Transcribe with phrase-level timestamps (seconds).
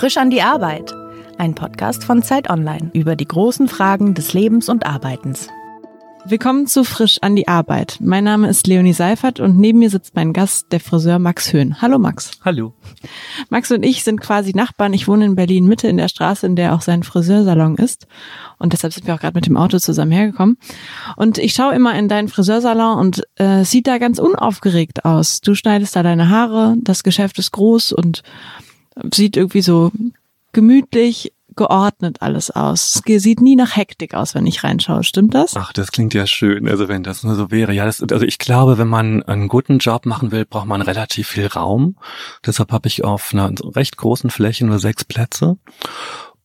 [0.00, 0.94] Frisch an die Arbeit.
[1.38, 5.48] Ein Podcast von Zeit Online über die großen Fragen des Lebens und Arbeitens.
[6.26, 7.96] Willkommen zu Frisch an die Arbeit.
[8.00, 11.80] Mein Name ist Leonie Seifert und neben mir sitzt mein Gast, der Friseur Max Höhn.
[11.80, 12.32] Hallo Max.
[12.44, 12.74] Hallo.
[13.48, 14.92] Max und ich sind quasi Nachbarn.
[14.92, 18.06] Ich wohne in Berlin Mitte in der Straße, in der auch sein Friseursalon ist.
[18.58, 20.58] Und deshalb sind wir auch gerade mit dem Auto zusammen hergekommen.
[21.16, 25.40] Und ich schaue immer in deinen Friseursalon und äh, sieht da ganz unaufgeregt aus.
[25.40, 28.22] Du schneidest da deine Haare, das Geschäft ist groß und
[29.12, 29.90] sieht irgendwie so
[30.52, 33.02] gemütlich geordnet alles aus.
[33.06, 35.04] Es sieht nie nach Hektik aus, wenn ich reinschaue.
[35.04, 35.56] Stimmt das?
[35.56, 36.66] Ach, das klingt ja schön.
[36.66, 37.74] Also wenn das nur so wäre.
[37.74, 41.28] Ja, das, also ich glaube, wenn man einen guten Job machen will, braucht man relativ
[41.28, 41.96] viel Raum.
[42.46, 45.58] Deshalb habe ich auf einer recht großen Fläche nur sechs Plätze.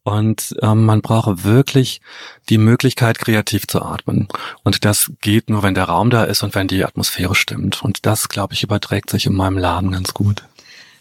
[0.04, 2.02] Und ähm, man brauche wirklich
[2.50, 4.27] die Möglichkeit, kreativ zu atmen.
[4.63, 7.82] Und das geht nur, wenn der Raum da ist und wenn die Atmosphäre stimmt.
[7.84, 10.44] Und das, glaube ich, überträgt sich in meinem Laden ganz gut.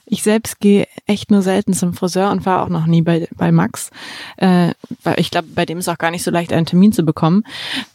[0.07, 3.53] Ich selbst gehe echt nur selten zum Friseur und war auch noch nie bei, bei
[3.53, 3.91] Max.
[4.37, 7.05] Äh, weil ich glaube, bei dem ist auch gar nicht so leicht, einen Termin zu
[7.05, 7.45] bekommen,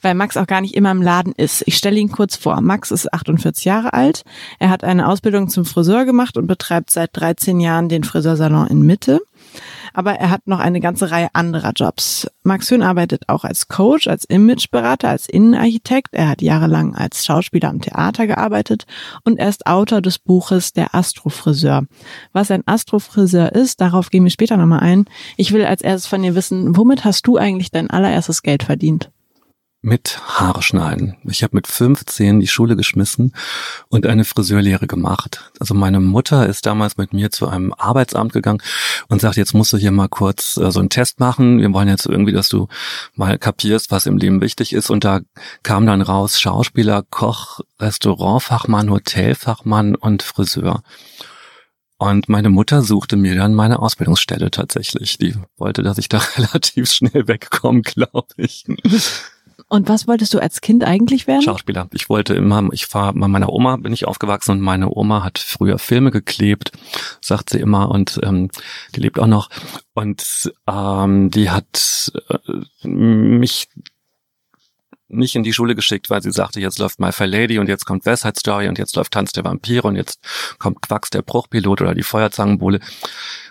[0.02, 1.64] weil Max auch gar nicht immer im Laden ist.
[1.68, 2.60] Ich stelle ihn kurz vor.
[2.62, 4.24] Max ist 48 Jahre alt.
[4.58, 8.82] Er hat eine Ausbildung zum Friseur gemacht und betreibt seit 13 Jahren den Friseursalon in
[8.82, 9.22] Mitte
[9.94, 12.28] aber er hat noch eine ganze Reihe anderer Jobs.
[12.44, 16.10] Max Höhn arbeitet auch als Coach, als Imageberater, als Innenarchitekt.
[16.12, 18.86] Er hat jahrelang als Schauspieler am Theater gearbeitet
[19.24, 21.86] und er ist Autor des Buches Der Astrofriseur.
[22.34, 25.06] Was ein Astrofriseur ist, darauf gehen wir später nochmal ein.
[25.38, 29.12] Ich will als erstes von dir wissen, womit hast du eigentlich dein allererstes Geld verdient?
[29.82, 31.16] Mit Haare schneiden.
[31.24, 33.34] Ich habe mit 15 die Schule geschmissen
[33.88, 35.52] und eine Friseurlehre gemacht.
[35.60, 38.62] Also meine Mutter ist damals mit mir zu einem Arbeitsamt gegangen
[39.08, 41.60] und sagt, jetzt musst du hier mal kurz äh, so einen Test machen.
[41.60, 42.68] Wir wollen jetzt irgendwie, dass du
[43.16, 44.90] mal kapierst, was im Leben wichtig ist.
[44.90, 45.22] Und da
[45.64, 50.84] kam dann raus Schauspieler, Koch, Restaurantfachmann, Hotelfachmann und Friseur.
[51.98, 55.18] Und meine Mutter suchte mir dann meine Ausbildungsstelle tatsächlich.
[55.18, 58.66] Die wollte, dass ich da relativ schnell wegkomme, glaube ich.
[59.70, 61.44] Und was wolltest du als Kind eigentlich werden?
[61.44, 61.88] Schauspieler.
[61.94, 65.38] Ich wollte immer, ich war bei meiner Oma bin ich aufgewachsen und meine Oma hat
[65.38, 66.72] früher Filme geklebt,
[67.22, 68.50] sagt sie immer und ähm,
[68.96, 69.50] die lebt auch noch
[69.94, 73.68] und ähm, die hat äh, mich
[75.10, 77.86] nicht in die Schule geschickt, weil sie sagte, jetzt läuft My Fair Lady und jetzt
[77.86, 80.20] kommt West Side Story und jetzt läuft Tanz der Vampire und jetzt
[80.58, 82.80] kommt Quacks der Bruchpilot oder die Feuerzangenbowle.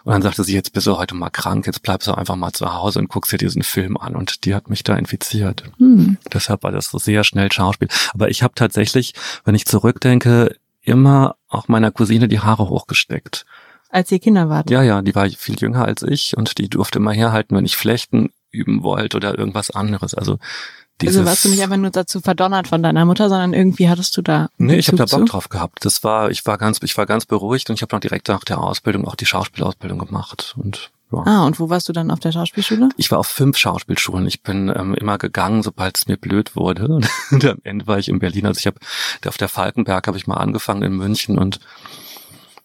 [0.05, 2.53] Und dann sagte sie, jetzt bist du heute mal krank, jetzt bleibst du einfach mal
[2.53, 4.17] zu Hause und guckst dir diesen Film an.
[4.17, 5.65] Und die hat mich da infiziert.
[5.79, 6.17] Hm.
[6.33, 7.89] Deshalb war das so sehr schnell Schauspiel.
[8.15, 9.15] Aber ich habe tatsächlich,
[9.45, 13.45] wenn ich zurückdenke, immer auch meiner Cousine die Haare hochgesteckt.
[13.91, 14.71] Als ihr Kinder wart?
[14.71, 17.77] Ja, ja, die war viel jünger als ich und die durfte immer herhalten, wenn ich
[17.77, 20.15] Flechten üben wollte oder irgendwas anderes.
[20.15, 20.39] Also
[21.01, 24.17] dieses, also warst du nicht einfach nur dazu verdonnert von deiner Mutter, sondern irgendwie hattest
[24.17, 24.49] du da.
[24.59, 25.85] Nee, ich habe da Bock drauf gehabt.
[25.85, 28.45] Das war, ich war ganz, ich war ganz beruhigt und ich habe noch direkt nach
[28.45, 30.55] der Ausbildung auch die Schauspielausbildung gemacht.
[30.59, 31.23] Und ja.
[31.25, 32.91] Ah, und wo warst du dann auf der Schauspielschule?
[32.97, 34.27] Ich war auf fünf Schauspielschulen.
[34.27, 37.01] Ich bin ähm, immer gegangen, sobald es mir blöd wurde.
[37.31, 38.45] Und am Ende war ich in Berlin.
[38.45, 38.79] Also ich habe
[39.27, 41.61] auf der Falkenberg habe ich mal angefangen in München und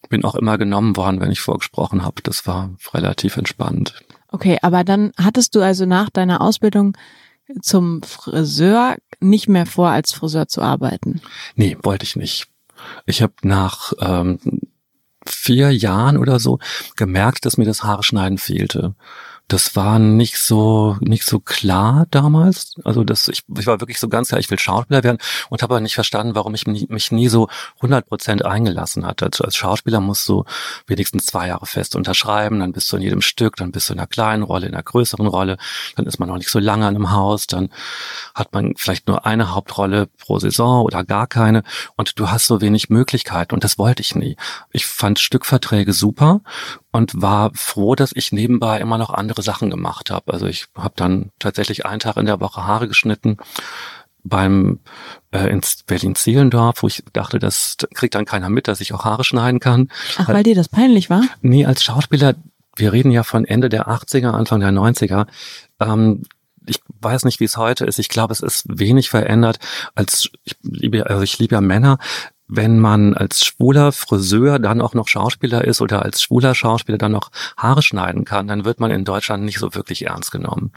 [0.09, 2.21] bin auch immer genommen worden, wenn ich vorgesprochen habe.
[2.21, 3.95] Das war relativ entspannt.
[4.27, 6.97] Okay, aber dann hattest du also nach deiner Ausbildung
[7.61, 11.21] zum Friseur nicht mehr vor, als Friseur zu arbeiten?
[11.55, 12.47] Nee, wollte ich nicht.
[13.05, 14.39] Ich habe nach ähm,
[15.25, 16.59] vier Jahren oder so
[16.95, 18.95] gemerkt, dass mir das Haare schneiden fehlte
[19.53, 22.73] das war nicht so nicht so klar damals.
[22.83, 25.19] Also das ich, ich war wirklich so ganz klar, ich will Schauspieler werden
[25.51, 29.27] und habe aber nicht verstanden, warum ich mich, mich nie so 100 Prozent eingelassen hatte.
[29.27, 30.43] Also als Schauspieler musst du
[30.87, 33.99] wenigstens zwei Jahre fest unterschreiben, dann bist du in jedem Stück, dann bist du in
[33.99, 35.57] einer kleinen Rolle, in einer größeren Rolle,
[35.95, 37.69] dann ist man noch nicht so lange an einem Haus, dann
[38.33, 41.61] hat man vielleicht nur eine Hauptrolle pro Saison oder gar keine
[41.95, 44.35] und du hast so wenig Möglichkeiten und das wollte ich nie.
[44.71, 46.41] Ich fand Stückverträge super
[46.91, 50.33] und war froh, dass ich nebenbei immer noch andere Sachen gemacht habe.
[50.33, 53.37] Also ich habe dann tatsächlich einen Tag in der Woche Haare geschnitten
[54.23, 54.79] beim
[55.31, 59.23] äh, ins Berlin-Zehlendorf, wo ich dachte, das kriegt dann keiner mit, dass ich auch Haare
[59.23, 59.89] schneiden kann.
[60.17, 61.23] Ach, weil dir das peinlich war?
[61.41, 62.35] Nee, als Schauspieler,
[62.75, 65.27] wir reden ja von Ende der 80er, Anfang der 90er.
[65.79, 66.23] Ähm,
[66.65, 67.99] ich weiß nicht, wie es heute ist.
[67.99, 69.59] Ich glaube, es ist wenig verändert.
[69.95, 71.97] Als ich liebe, also ich liebe ja Männer
[72.47, 77.11] wenn man als schwuler Friseur dann auch noch Schauspieler ist oder als schwuler Schauspieler dann
[77.11, 80.71] noch Haare schneiden kann, dann wird man in Deutschland nicht so wirklich ernst genommen.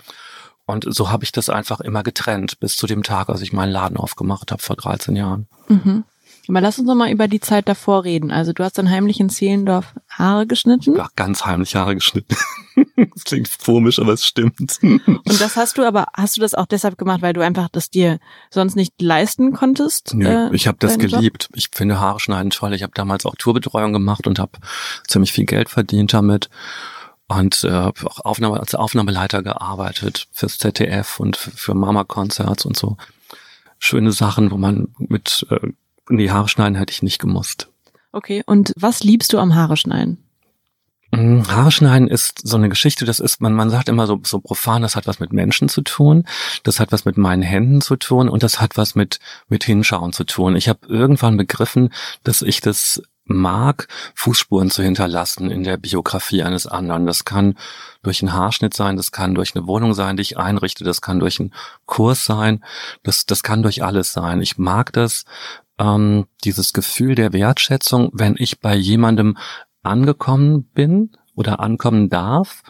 [0.65, 3.71] Und so habe ich das einfach immer getrennt, bis zu dem Tag, als ich meinen
[3.71, 5.47] Laden aufgemacht habe vor 13 Jahren.
[5.69, 6.05] Mhm.
[6.49, 8.31] Aber lass uns noch mal über die Zeit davor reden.
[8.31, 10.97] Also du hast dann heimlich in Zehlendorf Haare geschnitten?
[10.97, 12.37] Ja, ganz heimlich Haare geschnitten.
[13.15, 14.79] das klingt komisch, aber es stimmt.
[14.83, 17.91] Und das hast du aber, hast du das auch deshalb gemacht, weil du einfach das
[17.91, 18.19] dir
[18.51, 20.15] sonst nicht leisten konntest?
[20.15, 21.45] Nö, äh, ich habe das geliebt.
[21.45, 21.57] Job?
[21.57, 22.75] Ich finde Haare schneiden toll.
[22.75, 24.59] Ich habe damals auch Tourbetreuung gemacht und habe
[25.09, 26.49] ziemlich viel Geld verdient damit
[27.29, 32.97] und äh, auch Aufnahme, als Aufnahmeleiter gearbeitet fürs ZDF und für Mama Concerts und so.
[33.79, 35.73] Schöne Sachen, wo man mit äh,
[36.11, 37.69] die Haare schneiden hätte ich nicht gemusst.
[38.13, 40.19] Okay, und was liebst du am Haare schneiden?
[41.13, 44.41] Mm, Haare schneiden ist so eine Geschichte, das ist, man, man sagt immer so, so
[44.41, 46.25] profan, das hat was mit Menschen zu tun,
[46.63, 49.19] das hat was mit meinen Händen zu tun und das hat was mit,
[49.49, 50.57] mit Hinschauen zu tun.
[50.57, 51.93] Ich habe irgendwann begriffen,
[52.25, 57.07] dass ich das mag, Fußspuren zu hinterlassen in der Biografie eines anderen.
[57.07, 57.57] Das kann
[58.03, 61.19] durch einen Haarschnitt sein, das kann durch eine Wohnung sein, die ich einrichte, das kann
[61.19, 61.53] durch einen
[61.87, 62.65] Kurs sein,
[63.03, 64.41] das, das kann durch alles sein.
[64.41, 65.25] Ich mag das,
[65.79, 69.37] ähm, dieses Gefühl der Wertschätzung, wenn ich bei jemandem
[69.83, 72.63] angekommen bin oder ankommen darf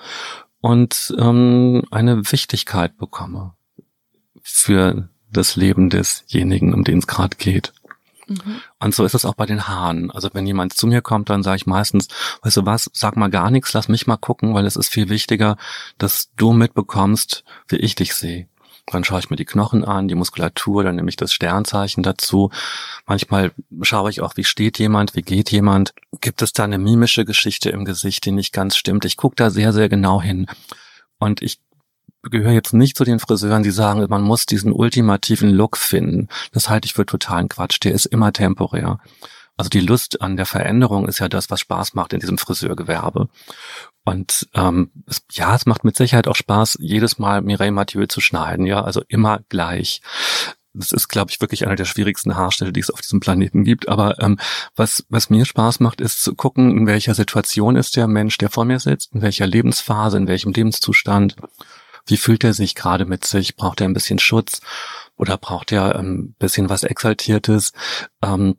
[0.61, 3.55] und ähm, eine Wichtigkeit bekomme
[4.43, 7.73] für das Leben desjenigen, um den es gerade geht.
[8.27, 8.61] Mhm.
[8.81, 10.11] Und so ist es auch bei den Haaren.
[10.11, 12.09] Also wenn jemand zu mir kommt, dann sage ich meistens,
[12.43, 15.09] weißt du was, sag mal gar nichts, lass mich mal gucken, weil es ist viel
[15.09, 15.57] wichtiger,
[15.99, 18.49] dass du mitbekommst, wie ich dich sehe.
[18.87, 22.51] Dann schaue ich mir die Knochen an, die Muskulatur, dann nehme ich das Sternzeichen dazu.
[23.07, 23.53] Manchmal
[23.83, 25.93] schaue ich auch, wie steht jemand, wie geht jemand.
[26.21, 29.05] Gibt es da eine mimische Geschichte im Gesicht, die nicht ganz stimmt?
[29.05, 30.47] Ich gucke da sehr, sehr genau hin.
[31.19, 31.61] Und ich
[32.23, 36.29] gehöre jetzt nicht zu den Friseuren, die sagen, man muss diesen ultimativen Look finden.
[36.53, 37.79] Das halte ich für totalen Quatsch.
[37.83, 38.99] Der ist immer temporär.
[39.57, 43.29] Also die Lust an der Veränderung ist ja das, was Spaß macht in diesem Friseurgewerbe.
[44.07, 48.21] Und ähm, es, ja, es macht mit Sicherheit auch Spaß, jedes Mal Mireille Mathieu zu
[48.21, 50.01] schneiden, ja, also immer gleich.
[50.75, 53.89] Das ist, glaube ich, wirklich einer der schwierigsten Haarschnitte, die es auf diesem Planeten gibt.
[53.89, 54.39] Aber ähm,
[54.77, 58.49] was, was mir Spaß macht, ist zu gucken, in welcher Situation ist der Mensch, der
[58.49, 61.35] vor mir sitzt, in welcher Lebensphase, in welchem Lebenszustand.
[62.07, 63.57] Wie fühlt er sich gerade mit sich?
[63.57, 64.61] Braucht er ein bisschen Schutz
[65.17, 67.73] oder braucht er ein ähm, bisschen was Exaltiertes?
[68.23, 68.57] Ähm,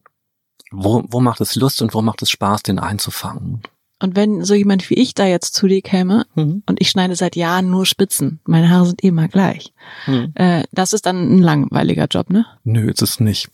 [0.72, 3.62] wo, wo macht es Lust und wo macht es Spaß, den einzufangen?
[4.00, 6.62] Und wenn so jemand wie ich da jetzt zu dir käme mhm.
[6.68, 9.74] und ich schneide seit Jahren nur Spitzen, meine Haare sind immer gleich,
[10.06, 10.34] mhm.
[10.36, 12.46] äh, das ist dann ein langweiliger Job, ne?
[12.64, 13.50] Nö, ist es nicht.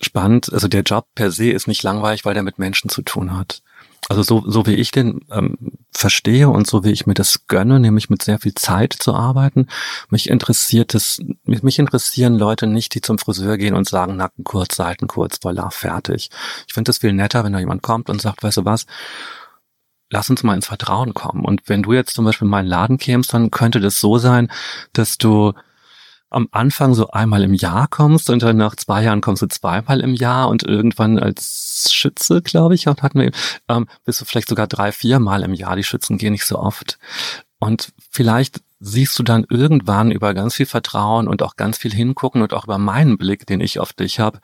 [0.00, 3.36] Spannend, also der Job per se ist nicht langweilig, weil der mit Menschen zu tun
[3.36, 3.62] hat.
[4.08, 5.58] Also so, so wie ich den ähm,
[5.90, 9.66] verstehe und so wie ich mir das gönne, nämlich mit sehr viel Zeit zu arbeiten,
[10.08, 14.44] mich interessiert es, mich, mich interessieren Leute nicht, die zum Friseur gehen und sagen, Nacken
[14.44, 16.30] kurz, Seiten kurz, voilà, fertig.
[16.66, 18.86] Ich finde es viel netter, wenn da jemand kommt und sagt, weißt du was,
[20.10, 21.44] lass uns mal ins Vertrauen kommen.
[21.44, 24.50] Und wenn du jetzt zum Beispiel in meinen Laden kämst, dann könnte das so sein,
[24.92, 25.52] dass du
[26.30, 30.00] am Anfang so einmal im Jahr kommst und dann nach zwei Jahren kommst du zweimal
[30.00, 33.30] im Jahr und irgendwann als Schütze, glaube ich, hatten wir,
[33.68, 35.76] ähm, bist du vielleicht sogar drei, viermal im Jahr.
[35.76, 36.98] Die Schützen gehen nicht so oft.
[37.58, 42.42] Und vielleicht siehst du dann irgendwann über ganz viel Vertrauen und auch ganz viel hingucken
[42.42, 44.40] und auch über meinen Blick, den ich auf dich habe,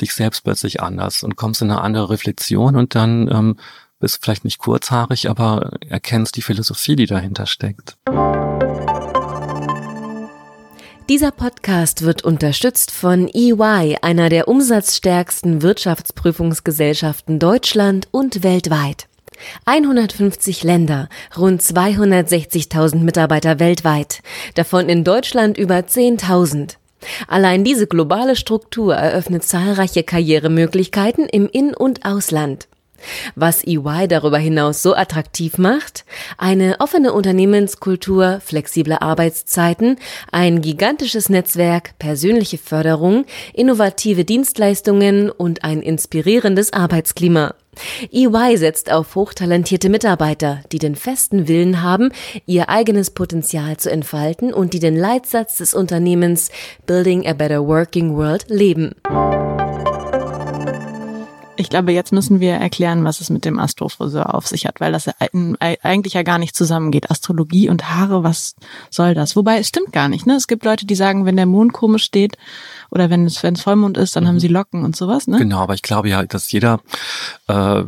[0.00, 3.56] dich selbst plötzlich anders und kommst in eine andere Reflexion und dann ähm,
[3.98, 7.96] bist vielleicht nicht kurzhaarig, aber erkennst die Philosophie, die dahinter steckt.
[11.08, 19.06] Dieser Podcast wird unterstützt von EY, einer der umsatzstärksten Wirtschaftsprüfungsgesellschaften Deutschland und weltweit.
[19.66, 24.20] 150 Länder, rund 260.000 Mitarbeiter weltweit,
[24.54, 26.76] davon in Deutschland über 10.000.
[27.28, 32.66] Allein diese globale Struktur eröffnet zahlreiche Karrieremöglichkeiten im In- und Ausland.
[33.34, 36.04] Was EY darüber hinaus so attraktiv macht?
[36.38, 39.96] Eine offene Unternehmenskultur, flexible Arbeitszeiten,
[40.32, 43.24] ein gigantisches Netzwerk, persönliche Förderung,
[43.54, 47.54] innovative Dienstleistungen und ein inspirierendes Arbeitsklima.
[48.10, 52.10] EY setzt auf hochtalentierte Mitarbeiter, die den festen Willen haben,
[52.46, 56.50] ihr eigenes Potenzial zu entfalten und die den Leitsatz des Unternehmens
[56.86, 58.94] Building a Better Working World leben.
[61.58, 64.92] Ich glaube, jetzt müssen wir erklären, was es mit dem Astrofriseur auf sich hat, weil
[64.92, 65.08] das
[65.82, 67.10] eigentlich ja gar nicht zusammengeht.
[67.10, 68.54] Astrologie und Haare, was
[68.90, 69.36] soll das?
[69.36, 70.26] Wobei, es stimmt gar nicht.
[70.26, 70.34] Ne?
[70.34, 72.36] Es gibt Leute, die sagen, wenn der Mond komisch steht
[72.90, 74.28] oder wenn es, wenn es Vollmond ist, dann mhm.
[74.28, 75.26] haben sie Locken und sowas.
[75.26, 75.38] Ne?
[75.38, 76.80] Genau, aber ich glaube ja, dass jeder,
[77.48, 77.82] äh,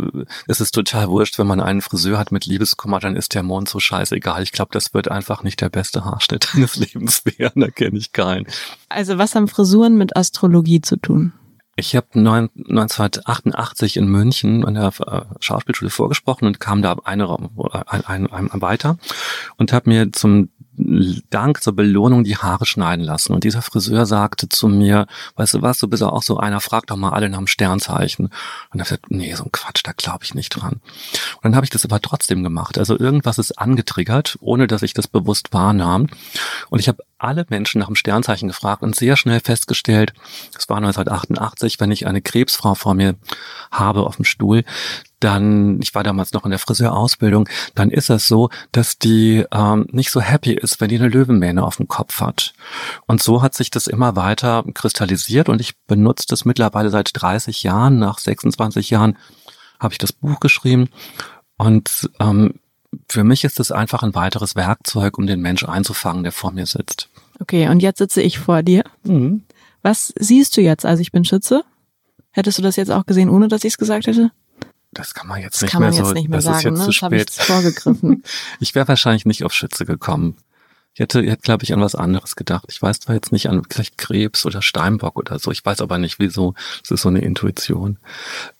[0.46, 3.68] es ist total wurscht, wenn man einen Friseur hat mit Liebeskummer, dann ist der Mond
[3.68, 4.42] so scheißegal.
[4.42, 7.60] Ich glaube, das wird einfach nicht der beste Haarschnitt deines Lebens werden.
[7.60, 8.46] Da kenne ich keinen.
[8.88, 11.32] Also was haben Frisuren mit Astrologie zu tun?
[11.78, 17.28] Ich habe 1988 in München an der äh, Schauspielschule vorgesprochen und kam da eine,
[17.86, 18.98] ein, ein, ein weiter
[19.58, 20.50] und habe mir zum
[21.30, 23.32] Dank zur Belohnung die Haare schneiden lassen.
[23.32, 25.06] Und dieser Friseur sagte zu mir,
[25.36, 28.26] weißt du was, du bist auch so einer, frag doch mal alle nach dem Sternzeichen.
[28.26, 28.34] Und
[28.74, 30.74] er hat gesagt, nee, so ein Quatsch, da glaube ich nicht dran.
[30.74, 32.76] Und dann habe ich das aber trotzdem gemacht.
[32.76, 36.08] Also irgendwas ist angetriggert, ohne dass ich das bewusst wahrnahm.
[36.70, 40.12] Und ich habe alle Menschen nach dem Sternzeichen gefragt und sehr schnell festgestellt,
[40.56, 43.16] es war 1988, wenn ich eine Krebsfrau vor mir
[43.70, 44.64] habe auf dem Stuhl,
[45.20, 49.86] dann, ich war damals noch in der Friseurausbildung, dann ist es so, dass die ähm,
[49.90, 52.52] nicht so happy ist, wenn die eine Löwenmähne auf dem Kopf hat.
[53.06, 57.64] Und so hat sich das immer weiter kristallisiert und ich benutze das mittlerweile seit 30
[57.64, 59.18] Jahren, nach 26 Jahren
[59.80, 60.88] habe ich das Buch geschrieben
[61.56, 62.54] und ähm,
[63.08, 66.66] für mich ist es einfach ein weiteres Werkzeug, um den Mensch einzufangen, der vor mir
[66.66, 67.08] sitzt.
[67.40, 68.84] Okay, und jetzt sitze ich vor dir.
[69.04, 69.44] Mhm.
[69.82, 70.84] Was siehst du jetzt?
[70.84, 71.64] Also ich bin Schütze.
[72.30, 74.30] Hättest du das jetzt auch gesehen, ohne dass ich es gesagt hätte?
[74.92, 76.14] Das kann man jetzt das nicht kann man mehr jetzt so.
[76.14, 76.84] Nicht mehr das sagen, ist jetzt ne?
[76.84, 77.30] zu spät.
[77.38, 78.22] Ich vorgegriffen.
[78.60, 80.36] ich wäre wahrscheinlich nicht auf Schütze gekommen.
[80.94, 82.64] Ich hätte, hätte, glaube ich, an was anderes gedacht.
[82.68, 85.52] Ich weiß zwar jetzt nicht an vielleicht Krebs oder Steinbock oder so.
[85.52, 86.54] Ich weiß aber nicht, wieso.
[86.82, 87.98] Es ist so eine Intuition.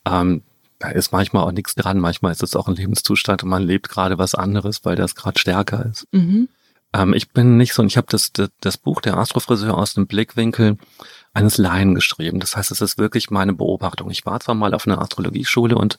[0.05, 0.43] Ähm,
[0.79, 1.99] da ist manchmal auch nichts dran.
[1.99, 5.39] Manchmal ist es auch ein Lebenszustand und man lebt gerade was anderes, weil das gerade
[5.39, 6.07] stärker ist.
[6.13, 6.49] Mhm.
[6.93, 9.95] Ähm, ich bin nicht so, und ich habe das, das, das Buch der Astrofriseur aus
[9.95, 10.79] dem Blickwinkel
[11.35, 12.41] eines Laien geschrieben.
[12.41, 14.11] Das heißt, es ist wirklich meine Beobachtung.
[14.11, 15.99] Ich war zwar mal auf einer Astrologieschule und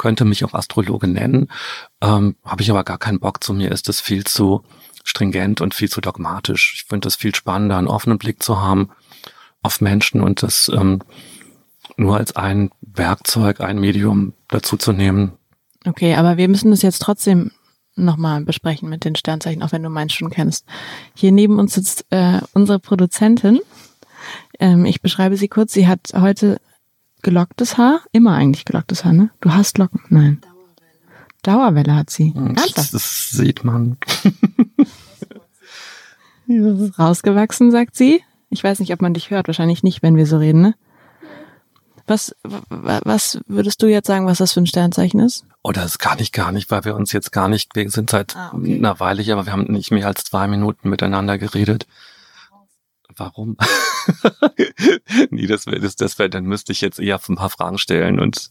[0.00, 1.48] könnte mich auch Astrologe nennen,
[2.00, 4.64] ähm, habe ich aber gar keinen Bock zu mir, ist das viel zu
[5.04, 6.72] stringent und viel zu dogmatisch.
[6.74, 8.90] Ich finde es viel spannender, einen offenen Blick zu haben
[9.60, 11.00] auf Menschen und das ähm,
[11.98, 15.32] nur als ein Werkzeug, ein Medium dazu zu nehmen.
[15.86, 17.50] Okay, aber wir müssen das jetzt trotzdem
[17.96, 20.66] nochmal besprechen mit den Sternzeichen, auch wenn du meins schon kennst.
[21.14, 23.60] Hier neben uns sitzt äh, unsere Produzentin.
[24.58, 25.72] Ähm, ich beschreibe sie kurz.
[25.72, 26.60] Sie hat heute
[27.22, 29.30] gelocktes Haar, immer eigentlich gelocktes Haar, ne?
[29.40, 30.02] Du hast Locken?
[30.10, 30.40] Nein.
[31.42, 31.42] Dauerwelle.
[31.42, 32.34] Dauerwelle hat sie.
[32.74, 33.96] Das, das sieht man.
[36.98, 38.22] rausgewachsen, sagt sie.
[38.50, 39.46] Ich weiß nicht, ob man dich hört.
[39.46, 40.74] Wahrscheinlich nicht, wenn wir so reden, ne?
[42.10, 45.44] Was, was würdest du jetzt sagen, was das für ein Sternzeichen ist?
[45.62, 48.34] Oh, das kann ich gar nicht, weil wir uns jetzt gar nicht, wir sind seit
[48.34, 48.78] ah, okay.
[48.78, 51.86] einer Weile hier, aber wir haben nicht mehr als zwei Minuten miteinander geredet.
[53.14, 53.56] Warum?
[55.30, 58.18] nee, das wäre, das, das wäre, dann müsste ich jetzt eher ein paar Fragen stellen
[58.18, 58.50] und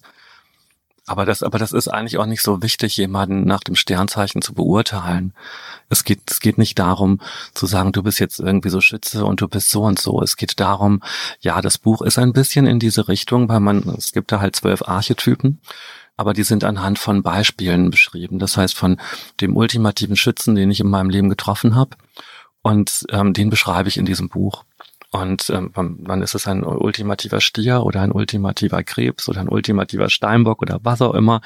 [1.10, 4.54] aber das, aber das ist eigentlich auch nicht so wichtig, jemanden nach dem Sternzeichen zu
[4.54, 5.34] beurteilen.
[5.90, 7.20] Es geht, es geht nicht darum,
[7.54, 10.22] zu sagen, du bist jetzt irgendwie so Schütze und du bist so und so.
[10.22, 11.02] Es geht darum,
[11.40, 14.56] ja, das Buch ist ein bisschen in diese Richtung, weil man, es gibt da halt
[14.56, 15.62] zwölf Archetypen
[16.16, 18.40] aber die sind anhand von Beispielen beschrieben.
[18.40, 19.00] Das heißt von
[19.40, 21.96] dem ultimativen Schützen, den ich in meinem Leben getroffen habe.
[22.62, 24.66] Und ähm, den beschreibe ich in diesem Buch.
[25.12, 30.10] Und ähm, wann ist es ein ultimativer Stier oder ein ultimativer Krebs oder ein ultimativer
[30.10, 31.42] Steinbock oder was auch immer,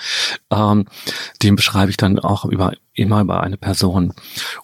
[0.51, 0.85] ähm,
[1.41, 4.13] den beschreibe ich dann auch über immer über eine Person.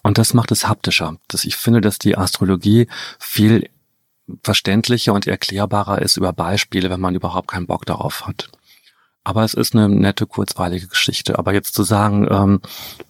[0.03, 1.15] Und das macht es haptischer.
[1.29, 2.87] Das, ich finde, dass die Astrologie
[3.19, 3.69] viel
[4.43, 8.49] verständlicher und erklärbarer ist über Beispiele, wenn man überhaupt keinen Bock darauf hat.
[9.29, 11.37] Aber es ist eine nette, kurzweilige Geschichte.
[11.37, 12.61] Aber jetzt zu sagen, ähm,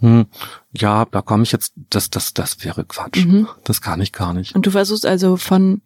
[0.01, 0.25] hm,
[0.73, 3.25] ja, da komme ich jetzt, das, das, das wäre Quatsch.
[3.25, 3.47] Mhm.
[3.63, 4.53] Das kann ich gar nicht.
[4.53, 5.81] Und du versuchst also von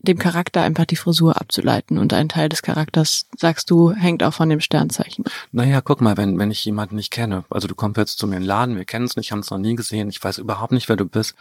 [0.00, 4.34] dem Charakter einfach die Frisur abzuleiten und ein Teil des Charakters, sagst du, hängt auch
[4.34, 5.24] von dem Sternzeichen.
[5.50, 8.36] Naja, guck mal, wenn, wenn ich jemanden nicht kenne, also du kommst jetzt zu mir
[8.36, 10.72] in den Laden, wir kennen es nicht, haben es noch nie gesehen, ich weiß überhaupt
[10.72, 11.34] nicht, wer du bist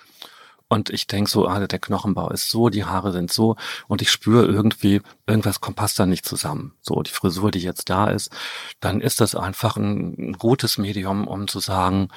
[0.69, 3.55] und ich denk so, ah, der Knochenbau ist so, die Haare sind so
[3.87, 6.73] und ich spüre irgendwie, irgendwas passt da nicht zusammen.
[6.81, 8.31] So, die Frisur, die jetzt da ist,
[8.79, 12.09] dann ist das einfach ein, ein gutes Medium, um zu sagen,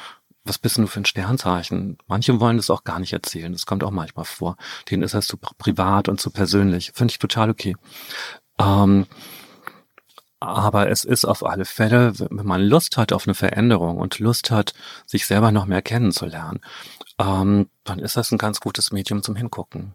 [0.44, 1.96] was bist du für ein Sternzeichen?
[2.06, 3.52] Manche wollen das auch gar nicht erzählen.
[3.52, 4.56] Das kommt auch manchmal vor.
[4.90, 6.92] Denen ist das zu privat und zu persönlich.
[6.94, 7.76] Finde ich total okay.
[8.58, 9.06] Ähm,
[10.40, 14.50] aber es ist auf alle Fälle, wenn man Lust hat auf eine Veränderung und Lust
[14.50, 14.74] hat,
[15.06, 16.60] sich selber noch mehr kennenzulernen
[17.22, 19.94] ähm, dann ist das ein ganz gutes Medium zum Hingucken.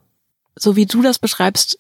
[0.55, 1.79] So wie du das beschreibst,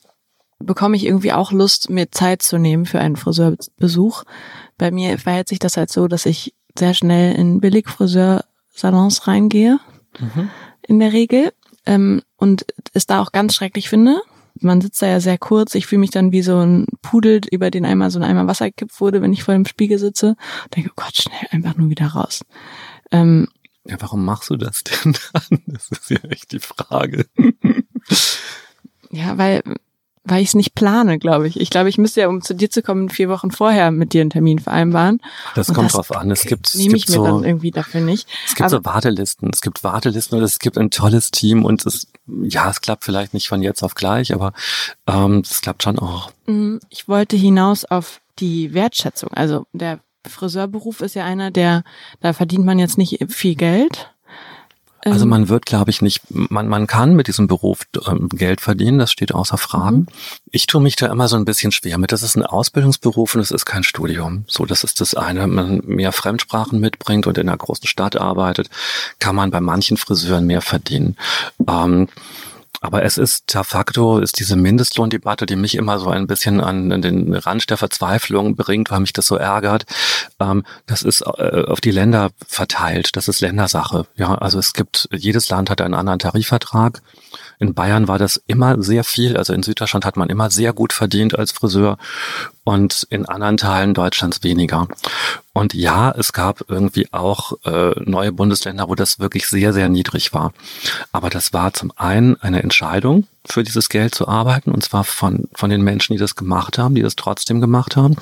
[0.59, 4.23] bekomme ich irgendwie auch Lust, mir Zeit zu nehmen für einen Friseurbesuch.
[4.77, 9.79] Bei mir verhält sich das halt so, dass ich sehr schnell in Billigfriseursalons reingehe,
[10.19, 10.49] mhm.
[10.81, 11.53] in der Regel,
[11.85, 14.21] ähm, und es da auch ganz schrecklich finde.
[14.59, 15.75] Man sitzt da ja sehr kurz.
[15.75, 18.65] Ich fühle mich dann wie so ein Pudel, über den einmal so ein Eimer Wasser
[18.65, 20.35] gekippt wurde, wenn ich vor dem Spiegel sitze.
[20.75, 22.43] Denke, oh Gott, schnell, einfach nur wieder raus.
[23.11, 23.47] Ähm,
[23.87, 25.61] ja, warum machst du das denn dann?
[25.67, 27.25] Das ist ja echt die Frage.
[29.11, 29.63] ja, weil,
[30.23, 31.59] weil ich es nicht plane, glaube ich.
[31.59, 34.21] Ich glaube, ich müsste ja, um zu dir zu kommen, vier Wochen vorher mit dir
[34.21, 35.21] einen Termin vereinbaren.
[35.55, 36.29] Das Und kommt das drauf an.
[36.31, 38.27] Es gibt, nehme ich mir so, dann irgendwie dafür nicht.
[38.45, 39.49] Es gibt Aber, so Wartelisten.
[39.53, 42.07] Es gibt Wartelisten oder es gibt ein tolles Team und es,
[42.43, 44.51] ja, es klappt vielleicht nicht von jetzt auf gleich, aber
[45.07, 46.31] ähm, es klappt schon auch.
[46.45, 49.31] Mm, ich wollte hinaus auf die Wertschätzung.
[49.33, 51.83] Also der Friseurberuf ist ja einer, der,
[52.21, 54.09] da verdient man jetzt nicht viel Geld.
[55.11, 55.29] Also ähm.
[55.29, 59.11] man wird, glaube ich, nicht, man, man kann mit diesem Beruf ähm, Geld verdienen, das
[59.11, 59.97] steht außer Fragen.
[59.97, 60.07] Mhm.
[60.51, 62.11] Ich tue mich da immer so ein bisschen schwer mit.
[62.11, 64.45] Das ist ein Ausbildungsberuf und es ist kein Studium.
[64.47, 65.41] So, das ist das eine.
[65.41, 68.69] Wenn man mehr Fremdsprachen mitbringt und in einer großen Stadt arbeitet,
[69.19, 71.15] kann man bei manchen Friseuren mehr verdienen.
[71.67, 72.07] Ähm,
[72.81, 76.91] aber es ist de facto, ist diese Mindestlohndebatte, die mich immer so ein bisschen an,
[76.91, 79.85] an den Rand der Verzweiflung bringt, weil mich das so ärgert.
[80.39, 83.15] Ähm, das ist äh, auf die Länder verteilt.
[83.15, 84.05] Das ist Ländersache.
[84.15, 87.01] Ja, also es gibt, jedes Land hat einen anderen Tarifvertrag.
[87.59, 89.37] In Bayern war das immer sehr viel.
[89.37, 91.97] Also in Süddeutschland hat man immer sehr gut verdient als Friseur
[92.63, 94.87] und in anderen Teilen Deutschlands weniger.
[95.53, 100.33] Und ja, es gab irgendwie auch äh, neue Bundesländer, wo das wirklich sehr, sehr niedrig
[100.33, 100.53] war.
[101.11, 105.47] Aber das war zum einen eine Entscheidung, für dieses Geld zu arbeiten, und zwar von,
[105.53, 108.17] von den Menschen, die das gemacht haben, die das trotzdem gemacht haben.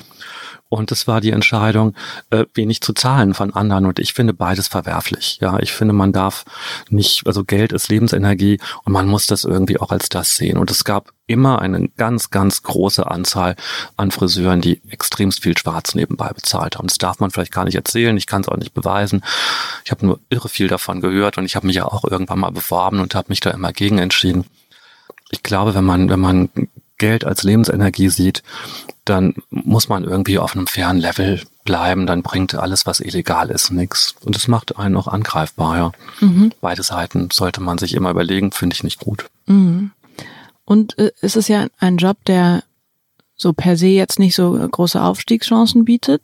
[0.68, 1.96] Und es war die Entscheidung,
[2.32, 3.86] äh, wenig zu zahlen von anderen.
[3.86, 5.38] Und ich finde beides verwerflich.
[5.40, 6.44] Ja, ich finde, man darf
[6.90, 10.58] nicht, also Geld ist Lebensenergie und man muss das irgendwie auch als das sehen.
[10.58, 13.56] Und es gab immer eine ganz, ganz große Anzahl
[13.96, 16.88] an Friseuren, die extremst viel Schwarz nebenbei bezahlt haben.
[16.88, 18.18] Das darf man vielleicht gar nicht erzählen.
[18.18, 19.24] Ich kann es auch nicht beweisen.
[19.84, 22.52] Ich habe nur irre viel davon gehört und ich habe mich ja auch irgendwann mal
[22.52, 24.46] beworben und habe mich da immer gegen entschieden.
[25.32, 26.50] Ich glaube, wenn man, wenn man
[26.98, 28.44] Geld als Lebensenergie sieht,
[29.04, 33.72] dann muss man irgendwie auf einem fairen Level bleiben, dann bringt alles, was illegal ist,
[33.72, 34.16] nichts.
[34.24, 35.92] Und es macht einen auch angreifbar, ja.
[36.20, 36.52] Mhm.
[36.62, 39.26] Beide Seiten sollte man sich immer überlegen, finde ich nicht gut.
[39.46, 39.92] Mhm.
[40.64, 42.64] Und äh, ist es ja ein Job, der
[43.36, 46.22] so per se jetzt nicht so große Aufstiegschancen bietet?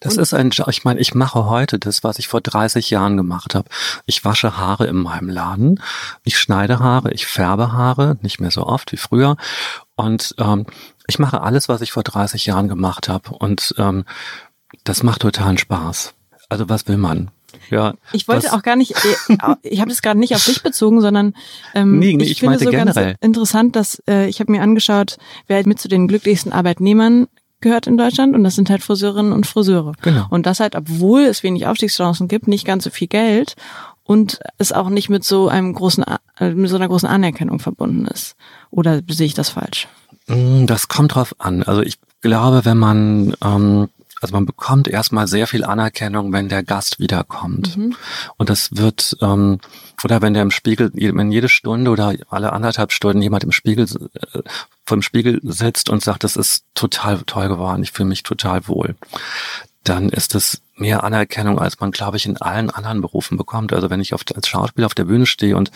[0.00, 3.16] Das und ist ein, ich meine, ich mache heute das, was ich vor 30 Jahren
[3.16, 3.68] gemacht habe.
[4.06, 5.80] Ich wasche Haare in meinem Laden,
[6.24, 9.36] ich schneide Haare, ich färbe Haare, nicht mehr so oft wie früher.
[9.96, 10.66] Und ähm,
[11.06, 13.30] ich mache alles, was ich vor 30 Jahren gemacht habe.
[13.30, 14.04] Und ähm,
[14.84, 16.14] das macht totalen Spaß.
[16.48, 17.30] Also was will man?
[17.70, 21.00] Ja, ich wollte auch gar nicht, äh, ich habe das gerade nicht auf dich bezogen,
[21.00, 21.34] sondern
[21.74, 23.04] ähm, nee, nee, ich, ich finde so generell.
[23.04, 27.26] ganz interessant, dass äh, ich habe mir angeschaut, wer halt mit zu den glücklichsten Arbeitnehmern
[27.60, 29.92] gehört in Deutschland und das sind halt Friseurinnen und Friseure.
[30.02, 30.26] Genau.
[30.30, 33.56] Und das halt, obwohl es wenig Aufstiegschancen gibt, nicht ganz so viel Geld
[34.04, 36.04] und es auch nicht mit so einem großen,
[36.38, 38.36] äh, mit so einer großen Anerkennung verbunden ist.
[38.70, 39.88] Oder sehe ich das falsch?
[40.28, 41.62] Mm, das kommt drauf an.
[41.62, 43.88] Also ich glaube, wenn man ähm,
[44.20, 47.76] also man bekommt erstmal sehr viel Anerkennung, wenn der Gast wiederkommt.
[47.76, 47.96] Mhm.
[48.36, 49.60] Und das wird, ähm,
[50.04, 53.86] oder wenn der im Spiegel, wenn jede Stunde oder alle anderthalb Stunden jemand im Spiegel,
[53.86, 54.42] äh,
[54.84, 58.96] vom Spiegel sitzt und sagt, das ist total toll geworden, ich fühle mich total wohl,
[59.84, 63.72] dann ist es mehr Anerkennung, als man, glaube ich, in allen anderen Berufen bekommt.
[63.72, 65.70] Also wenn ich auf, als Schauspieler auf der Bühne stehe und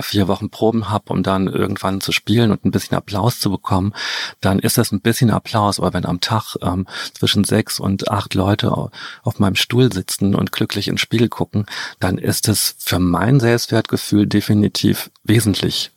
[0.00, 3.94] vier Wochen Proben habe, um dann irgendwann zu spielen und ein bisschen Applaus zu bekommen,
[4.40, 5.78] dann ist das ein bisschen Applaus.
[5.78, 10.52] Aber wenn am Tag ähm, zwischen sechs und acht Leute auf meinem Stuhl sitzen und
[10.52, 11.66] glücklich ins Spiel gucken,
[11.98, 15.90] dann ist es für mein Selbstwertgefühl definitiv wesentlich,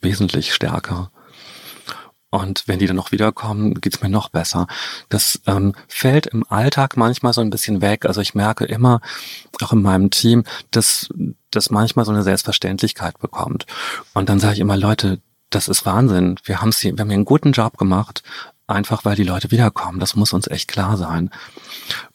[0.00, 1.10] wesentlich stärker.
[2.30, 4.66] Und wenn die dann noch wiederkommen, geht's mir noch besser.
[5.08, 8.04] Das ähm, fällt im Alltag manchmal so ein bisschen weg.
[8.04, 9.00] Also ich merke immer,
[9.62, 11.08] auch in meinem Team, dass
[11.50, 13.66] das manchmal so eine Selbstverständlichkeit bekommt.
[14.12, 16.36] Und dann sage ich immer, Leute, das ist Wahnsinn.
[16.44, 18.22] Wir, haben's hier, wir haben hier einen guten Job gemacht,
[18.66, 20.00] einfach weil die Leute wiederkommen.
[20.00, 21.30] Das muss uns echt klar sein.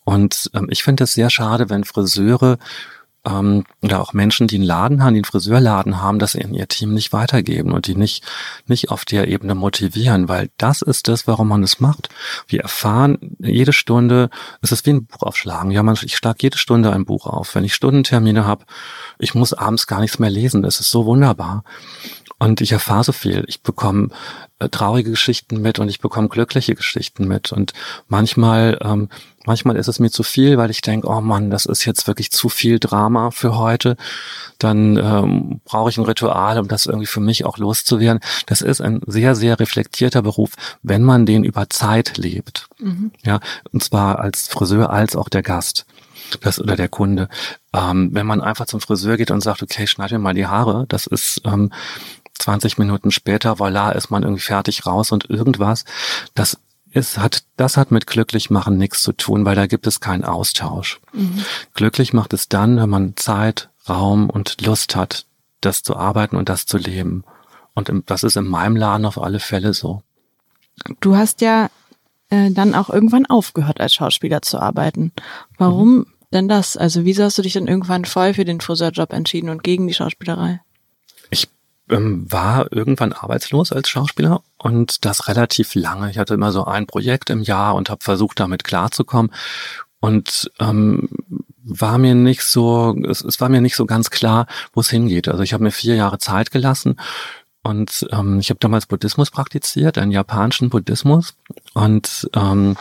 [0.03, 2.57] Und ähm, ich finde es sehr schade, wenn Friseure
[3.25, 6.67] ähm, oder auch Menschen, die einen Laden haben, die einen Friseurladen haben, das in ihr
[6.67, 8.23] Team nicht weitergeben und die nicht,
[8.67, 12.09] nicht auf der Ebene motivieren, weil das ist das, warum man es macht.
[12.47, 14.29] Wir erfahren jede Stunde,
[14.61, 15.71] es ist wie ein Buch aufschlagen.
[15.71, 17.53] Ja, man, ich schlage jede Stunde ein Buch auf.
[17.55, 18.65] Wenn ich Stundentermine habe,
[19.19, 20.63] ich muss abends gar nichts mehr lesen.
[20.63, 21.63] Das ist so wunderbar.
[22.41, 23.43] Und ich erfahre so viel.
[23.45, 24.09] Ich bekomme
[24.57, 27.51] äh, traurige Geschichten mit und ich bekomme glückliche Geschichten mit.
[27.51, 27.73] Und
[28.07, 29.09] manchmal, ähm,
[29.45, 32.31] manchmal ist es mir zu viel, weil ich denke, oh Mann, das ist jetzt wirklich
[32.31, 33.95] zu viel Drama für heute.
[34.57, 38.21] Dann ähm, brauche ich ein Ritual, um das irgendwie für mich auch loszuwerden.
[38.47, 42.69] Das ist ein sehr, sehr reflektierter Beruf, wenn man den über Zeit lebt.
[42.79, 43.11] Mhm.
[43.23, 43.39] Ja,
[43.71, 45.85] und zwar als Friseur als auch der Gast
[46.39, 47.27] das oder der Kunde.
[47.73, 50.85] Ähm, wenn man einfach zum Friseur geht und sagt, okay, schneid mir mal die Haare,
[50.87, 51.71] das ist ähm,
[52.41, 55.85] 20 Minuten später, voilà, ist man irgendwie fertig raus und irgendwas.
[56.33, 56.57] Das
[56.91, 60.25] ist, hat, das hat mit glücklich machen nichts zu tun, weil da gibt es keinen
[60.25, 60.99] Austausch.
[61.13, 61.43] Mhm.
[61.73, 65.25] Glücklich macht es dann, wenn man Zeit, Raum und Lust hat,
[65.61, 67.23] das zu arbeiten und das zu leben.
[67.73, 70.03] Und das ist in meinem Laden auf alle Fälle so.
[70.99, 71.69] Du hast ja
[72.29, 75.11] äh, dann auch irgendwann aufgehört, als Schauspieler zu arbeiten.
[75.57, 76.05] Warum mhm.
[76.33, 76.75] denn das?
[76.75, 79.93] Also wieso hast du dich dann irgendwann voll für den Friseurjob entschieden und gegen die
[79.93, 80.61] Schauspielerei?
[81.91, 86.09] Ähm, war irgendwann arbeitslos als Schauspieler und das relativ lange.
[86.09, 89.31] Ich hatte immer so ein Projekt im Jahr und habe versucht, damit klarzukommen.
[89.99, 91.09] Und ähm,
[91.63, 95.27] war mir nicht so, es, es war mir nicht so ganz klar, wo es hingeht.
[95.27, 96.97] Also ich habe mir vier Jahre Zeit gelassen
[97.63, 101.35] und ähm, ich habe damals Buddhismus praktiziert, einen japanischen Buddhismus
[101.73, 102.75] und ähm,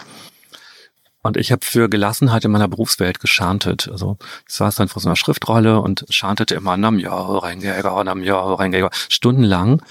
[1.23, 3.89] und ich habe für Gelassenheit in meiner Berufswelt geschantet.
[3.91, 4.17] Also
[4.49, 8.55] ich saß dann vor so einer Schriftrolle und chantete immer Nam Yo Rengega, Nam Yo
[8.55, 9.83] Rengega, stundenlang.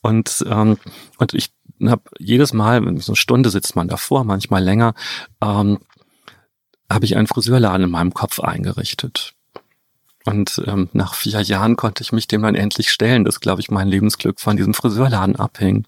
[0.00, 0.78] Und ähm,
[1.18, 1.52] und ich
[1.84, 4.94] habe jedes Mal, so eine Stunde sitzt man davor, manchmal länger,
[5.42, 5.78] ähm,
[6.90, 9.34] habe ich einen Friseurladen in meinem Kopf eingerichtet.
[10.24, 13.70] Und ähm, nach vier Jahren konnte ich mich dem dann endlich stellen, dass, glaube ich,
[13.70, 15.84] mein Lebensglück von diesem Friseurladen abhing.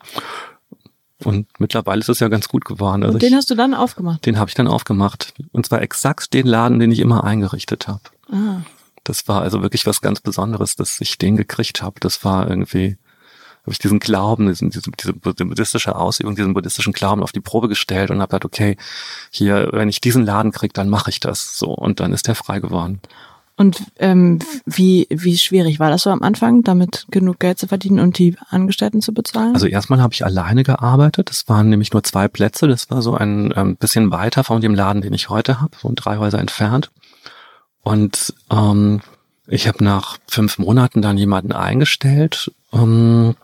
[1.27, 3.03] Und mittlerweile ist es ja ganz gut geworden.
[3.03, 4.25] Also Und den ich, hast du dann aufgemacht?
[4.27, 5.35] Den habe ich dann aufgemacht.
[5.53, 8.01] Und zwar exakt den Laden, den ich immer eingerichtet habe.
[8.31, 8.63] Ah.
[9.05, 12.01] Das war also wirklich was ganz Besonderes, dass ich den gekriegt habe.
[12.01, 12.97] Das war irgendwie,
[13.63, 17.69] habe ich diesen Glauben, diesen, diese, diese buddhistische Ausübung, diesen buddhistischen Glauben auf die Probe
[17.69, 18.77] gestellt und habe gesagt, okay,
[19.31, 21.59] hier, wenn ich diesen Laden krieg, dann mache ich das.
[21.59, 23.01] So und dann ist der frei geworden.
[23.57, 28.01] Und ähm, wie, wie schwierig war das so am Anfang, damit genug Geld zu verdienen
[28.01, 29.55] und die Angestellten zu bezahlen?
[29.55, 31.31] Also erstmal habe ich alleine gearbeitet.
[31.31, 32.67] Das waren nämlich nur zwei Plätze.
[32.67, 35.93] Das war so ein ähm, bisschen weiter von dem Laden, den ich heute habe, so
[35.95, 36.91] drei Häuser entfernt.
[37.83, 39.03] Und ähm,
[39.47, 42.51] ich habe nach fünf Monaten dann jemanden eingestellt.
[42.73, 43.37] Ähm,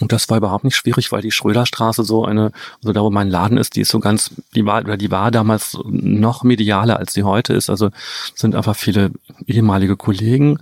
[0.00, 3.28] und das war überhaupt nicht schwierig, weil die Schröderstraße so eine, also da wo mein
[3.28, 7.12] Laden ist, die ist so ganz, die war, oder die war damals noch medialer als
[7.12, 7.68] sie heute ist.
[7.68, 7.90] Also
[8.34, 9.10] sind einfach viele
[9.46, 10.58] ehemalige Kollegen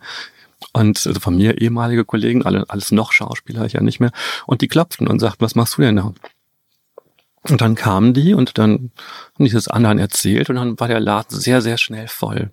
[0.72, 4.10] und also von mir ehemalige Kollegen, alle, alles noch Schauspieler, ich ja nicht mehr.
[4.46, 6.12] Und die klopften und sagten, was machst du denn da?
[7.42, 8.90] Und dann kamen die und dann
[9.34, 12.50] haben die das anderen erzählt und dann war der Laden sehr, sehr schnell voll.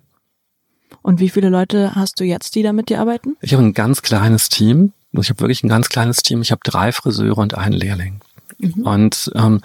[1.02, 3.36] Und wie viele Leute hast du jetzt, die da mit dir arbeiten?
[3.40, 4.92] Ich habe ein ganz kleines Team.
[5.20, 6.42] Ich habe wirklich ein ganz kleines Team.
[6.42, 8.20] Ich habe drei Friseure und einen Lehrling.
[8.58, 8.82] Mhm.
[8.82, 9.60] Und ähm,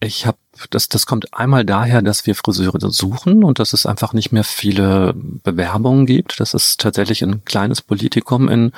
[0.00, 0.38] ich habe
[0.70, 4.44] das, das kommt einmal daher, dass wir Friseure suchen und dass es einfach nicht mehr
[4.44, 6.40] viele Bewerbungen gibt.
[6.40, 8.48] Das ist tatsächlich ein kleines Politikum.
[8.48, 8.72] In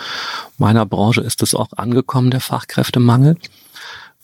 [0.56, 3.36] meiner Branche ist es auch angekommen, der Fachkräftemangel.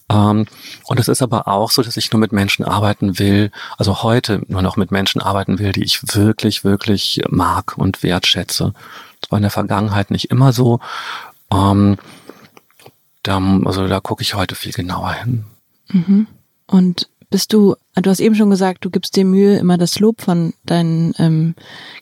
[0.09, 0.45] Ähm,
[0.85, 4.41] und es ist aber auch so, dass ich nur mit Menschen arbeiten will, also heute
[4.47, 8.73] nur noch mit Menschen arbeiten will, die ich wirklich, wirklich mag und wertschätze.
[9.21, 10.79] Das war in der Vergangenheit nicht immer so.
[11.51, 11.97] Ähm,
[13.23, 15.45] da, also da gucke ich heute viel genauer hin.
[15.89, 16.27] Mhm.
[16.67, 20.21] Und bist du, du hast eben schon gesagt, du gibst dir Mühe, immer das Lob
[20.21, 21.55] von deinen ähm,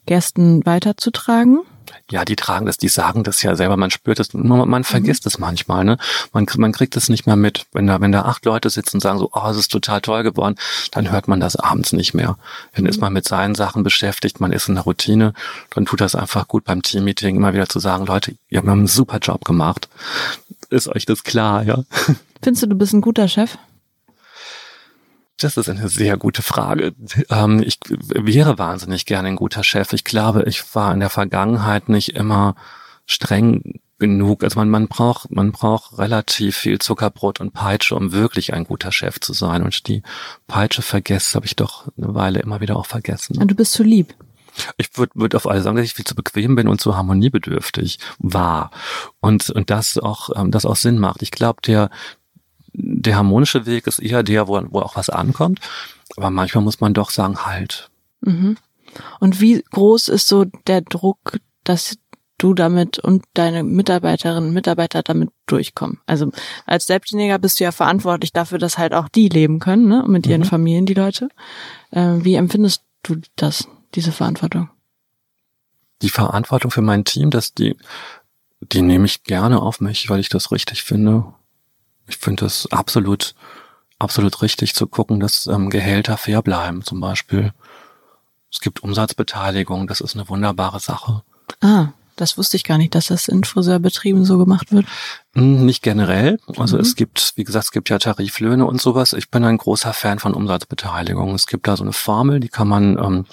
[0.05, 1.61] Gästen weiterzutragen.
[2.11, 5.25] Ja, die tragen das, die sagen das ja selber, man spürt es, man, man vergisst
[5.25, 5.29] mhm.
[5.29, 5.97] es manchmal, ne?
[6.33, 7.65] Man, man kriegt es nicht mehr mit.
[7.71, 10.23] Wenn da, wenn da acht Leute sitzen und sagen so, oh, es ist total toll
[10.23, 10.55] geworden,
[10.91, 12.37] dann hört man das abends nicht mehr.
[12.73, 12.89] Dann mhm.
[12.89, 15.33] ist man mit seinen Sachen beschäftigt, man ist in der Routine,
[15.71, 18.87] dann tut das einfach gut beim Teammeeting immer wieder zu sagen, Leute, ihr habt einen
[18.87, 19.89] super Job gemacht.
[20.69, 21.83] Ist euch das klar, ja?
[22.41, 23.57] Findest du, du bist ein guter Chef?
[25.39, 26.93] Das ist eine sehr gute Frage.
[27.29, 29.93] Ähm, ich wäre wahnsinnig gerne ein guter Chef.
[29.93, 32.55] Ich glaube, ich war in der Vergangenheit nicht immer
[33.05, 34.43] streng genug.
[34.43, 38.91] Also man, man braucht, man braucht relativ viel Zuckerbrot und Peitsche, um wirklich ein guter
[38.91, 39.63] Chef zu sein.
[39.63, 40.03] Und die
[40.47, 43.37] Peitsche vergessen, habe ich doch eine Weile immer wieder auch vergessen.
[43.37, 44.15] Und du bist zu lieb.
[44.77, 47.99] Ich würde würd auf alle sagen, dass ich viel zu bequem bin und zu harmoniebedürftig
[48.17, 48.71] war.
[49.21, 51.21] Und, und das auch, ähm, das auch Sinn macht.
[51.21, 51.89] Ich glaube, der,
[52.81, 55.59] der harmonische Weg ist eher der, wo, wo auch was ankommt.
[56.17, 57.89] Aber manchmal muss man doch sagen, halt.
[58.21, 58.57] Mhm.
[59.19, 61.97] Und wie groß ist so der Druck, dass
[62.37, 65.99] du damit und deine Mitarbeiterinnen und Mitarbeiter damit durchkommen?
[66.05, 66.31] Also
[66.65, 70.03] als Selbstständiger bist du ja verantwortlich dafür, dass halt auch die leben können, ne?
[70.07, 70.45] mit ihren mhm.
[70.45, 71.29] Familien, die Leute.
[71.91, 74.69] Äh, wie empfindest du das, diese Verantwortung?
[76.01, 77.75] Die Verantwortung für mein Team, dass die,
[78.61, 81.33] die nehme ich gerne auf mich, weil ich das richtig finde
[82.09, 83.35] ich finde es absolut,
[83.99, 87.53] absolut richtig zu gucken, dass ähm, Gehälter fair bleiben, zum Beispiel.
[88.51, 91.21] Es gibt Umsatzbeteiligung, das ist eine wunderbare Sache.
[91.61, 94.85] Ah, das wusste ich gar nicht, dass das in Friseurbetrieben so gemacht wird.
[95.35, 96.39] Hm, nicht generell.
[96.57, 96.81] Also mhm.
[96.81, 99.13] es gibt, wie gesagt, es gibt ja Tariflöhne und sowas.
[99.13, 101.33] Ich bin ein großer Fan von Umsatzbeteiligung.
[101.35, 103.25] Es gibt da so eine Formel, die kann man ähm,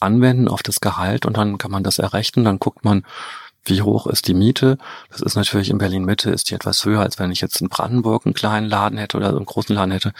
[0.00, 2.44] anwenden auf das Gehalt und dann kann man das errechnen.
[2.44, 3.04] Dann guckt man,
[3.68, 4.78] wie hoch ist die Miete?
[5.10, 7.68] Das ist natürlich in Berlin Mitte, ist die etwas höher, als wenn ich jetzt in
[7.68, 10.12] Brandenburg einen kleinen Laden hätte oder einen großen Laden hätte.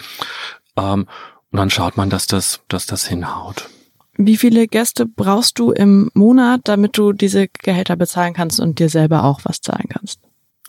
[0.76, 1.06] Ähm,
[1.50, 3.68] und dann schaut man, dass das, dass das hinhaut.
[4.16, 8.88] Wie viele Gäste brauchst du im Monat, damit du diese Gehälter bezahlen kannst und dir
[8.88, 10.20] selber auch was zahlen kannst?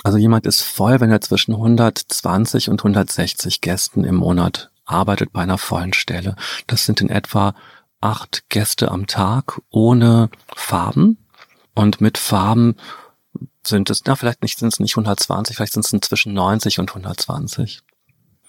[0.03, 5.41] Also jemand ist voll, wenn er zwischen 120 und 160 Gästen im Monat arbeitet bei
[5.41, 6.35] einer vollen Stelle.
[6.67, 7.53] Das sind in etwa
[8.01, 11.17] acht Gäste am Tag ohne Farben.
[11.79, 12.75] Und mit Farben
[13.65, 16.89] sind es, na, vielleicht nicht, sind es nicht 120, vielleicht sind es zwischen 90 und
[16.89, 17.83] 120.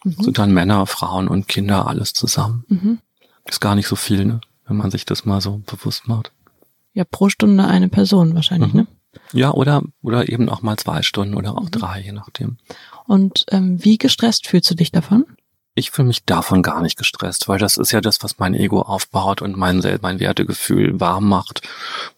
[0.02, 0.16] Mhm.
[0.18, 2.64] Sind dann Männer, Frauen und Kinder alles zusammen.
[2.66, 2.98] Mhm.
[3.44, 4.40] Ist gar nicht so viel, ne?
[4.66, 6.32] wenn man sich das mal so bewusst macht.
[6.92, 8.80] Ja, pro Stunde eine Person wahrscheinlich, mhm.
[8.80, 8.86] ne?
[9.32, 11.70] Ja, oder, oder eben auch mal zwei Stunden oder auch mhm.
[11.70, 12.56] drei, je nachdem.
[13.06, 15.24] Und ähm, wie gestresst fühlst du dich davon?
[15.76, 18.82] Ich fühle mich davon gar nicht gestresst, weil das ist ja das, was mein Ego
[18.82, 21.62] aufbaut und mein, mein Wertegefühl warm macht,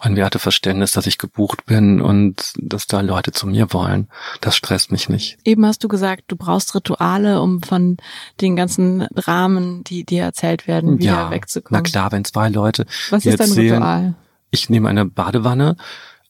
[0.03, 4.09] mein Werteverständnis, dass ich gebucht bin und dass da Leute zu mir wollen.
[4.41, 5.39] Das stresst mich nicht.
[5.45, 7.99] Eben hast du gesagt, du brauchst Rituale, um von
[8.41, 11.83] den ganzen Rahmen, die dir erzählt werden, wieder ja, wegzukommen.
[11.83, 12.87] Na klar, wenn zwei Leute.
[13.11, 14.15] Was ist dein Ritual?
[14.51, 15.77] Ich nehme eine Badewanne,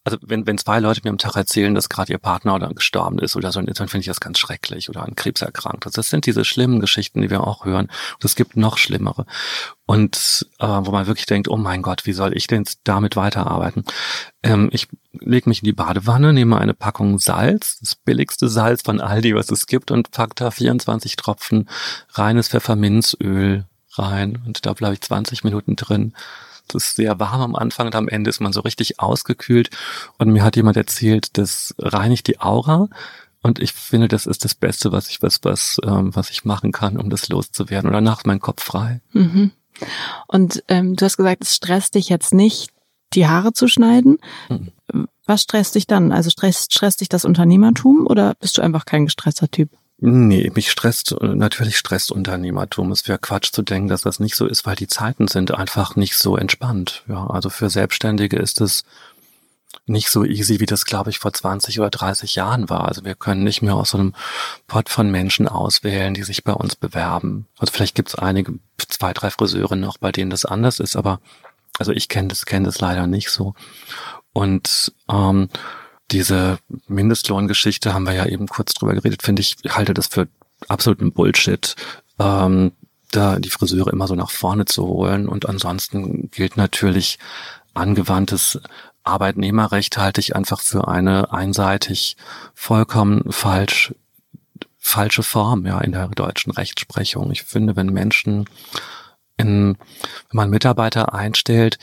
[0.05, 3.21] also wenn, wenn zwei Leute mir am Tag erzählen, dass gerade ihr Partner oder gestorben
[3.21, 5.87] ist oder so, dann finde ich das ganz schrecklich oder an Krebs erkrankt.
[5.97, 7.87] Das sind diese schlimmen Geschichten, die wir auch hören.
[7.87, 9.27] Und es gibt noch schlimmere.
[9.87, 13.85] Und äh, wo man wirklich denkt, oh mein Gott, wie soll ich denn damit weiterarbeiten?
[14.43, 19.01] Ähm, ich lege mich in die Badewanne, nehme eine Packung Salz, das billigste Salz von
[19.01, 21.69] Aldi, was es gibt, und pack da 24 Tropfen
[22.11, 24.43] reines Pfefferminzöl rein.
[24.47, 26.15] Und da bleibe ich 20 Minuten drin
[26.75, 29.71] ist sehr warm am Anfang und am Ende ist man so richtig ausgekühlt.
[30.19, 32.89] Und mir hat jemand erzählt, das reinigt die Aura.
[33.43, 36.73] Und ich finde, das ist das Beste, was ich was was ähm, was ich machen
[36.73, 37.89] kann, um das loszuwerden.
[37.89, 39.01] Und danach ist mein Kopf frei.
[39.13, 39.51] Mhm.
[40.29, 42.71] Und ähm, du hast gesagt, es stresst dich jetzt nicht,
[43.15, 44.19] die Haare zu schneiden.
[44.49, 44.73] Mhm.
[45.27, 46.13] Was stresst dich dann?
[46.13, 49.71] Also stresst, stresst dich das Unternehmertum oder bist du einfach kein gestresster Typ?
[50.05, 52.91] Nee, mich stresst, natürlich stresst Unternehmertum.
[52.91, 55.95] Es wäre Quatsch zu denken, dass das nicht so ist, weil die Zeiten sind einfach
[55.95, 57.05] nicht so entspannt.
[57.07, 58.83] Ja, also für Selbstständige ist es
[59.87, 62.89] nicht so easy, wie das, glaube ich, vor 20 oder 30 Jahren war.
[62.89, 64.13] Also wir können nicht mehr aus so einem
[64.67, 67.47] Pot von Menschen auswählen, die sich bei uns bewerben.
[67.57, 71.21] Also vielleicht gibt es einige, zwei, drei Friseure noch, bei denen das anders ist, aber
[71.79, 73.55] also ich kenne das, kenne das leider nicht so.
[74.33, 75.49] Und ähm,
[76.13, 80.29] diese Mindestlohngeschichte haben wir ja eben kurz drüber geredet, finde ich, halte das für
[80.69, 81.75] absoluten Bullshit.
[82.19, 82.73] Ähm,
[83.11, 85.29] da die Friseure immer so nach vorne zu holen.
[85.29, 87.19] Und ansonsten gilt natürlich
[87.75, 88.61] angewandtes
[89.05, 92.17] Arbeitnehmerrecht halte ich einfach für eine einseitig
[92.55, 93.95] vollkommen falsch
[94.79, 97.31] falsche Form ja in der deutschen Rechtsprechung.
[97.31, 98.47] Ich finde, wenn Menschen
[99.37, 101.79] in, wenn man Mitarbeiter einstellt,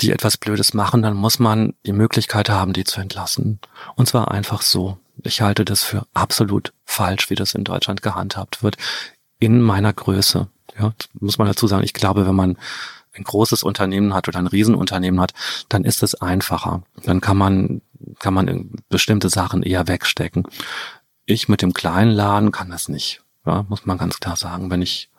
[0.00, 3.60] die etwas Blödes machen, dann muss man die Möglichkeit haben, die zu entlassen.
[3.94, 4.98] Und zwar einfach so.
[5.22, 8.76] Ich halte das für absolut falsch, wie das in Deutschland gehandhabt wird,
[9.38, 10.48] in meiner Größe.
[10.78, 12.56] Ja, muss man dazu sagen, ich glaube, wenn man
[13.16, 15.32] ein großes Unternehmen hat oder ein Riesenunternehmen hat,
[15.68, 16.82] dann ist es einfacher.
[17.04, 17.80] Dann kann man,
[18.18, 20.48] kann man bestimmte Sachen eher wegstecken.
[21.24, 23.22] Ich mit dem kleinen Laden kann das nicht.
[23.46, 24.70] Ja, muss man ganz klar sagen.
[24.70, 25.10] Wenn ich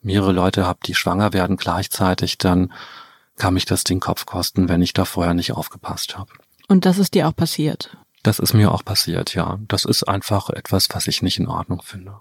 [0.00, 2.72] mehrere Leute habe, die schwanger werden gleichzeitig, dann
[3.36, 6.30] kann mich das den Kopf kosten, wenn ich da vorher nicht aufgepasst habe.
[6.68, 7.96] Und das ist dir auch passiert?
[8.22, 9.58] Das ist mir auch passiert, ja.
[9.68, 12.20] Das ist einfach etwas, was ich nicht in Ordnung finde.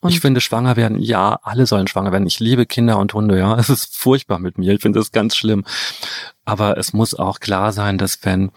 [0.00, 2.26] Und ich finde, schwanger werden, ja, alle sollen schwanger werden.
[2.26, 3.54] Ich liebe Kinder und Hunde, ja.
[3.58, 4.72] Es ist furchtbar mit mir.
[4.72, 5.64] Ich finde das ganz schlimm.
[6.44, 8.50] Aber es muss auch klar sein, dass wenn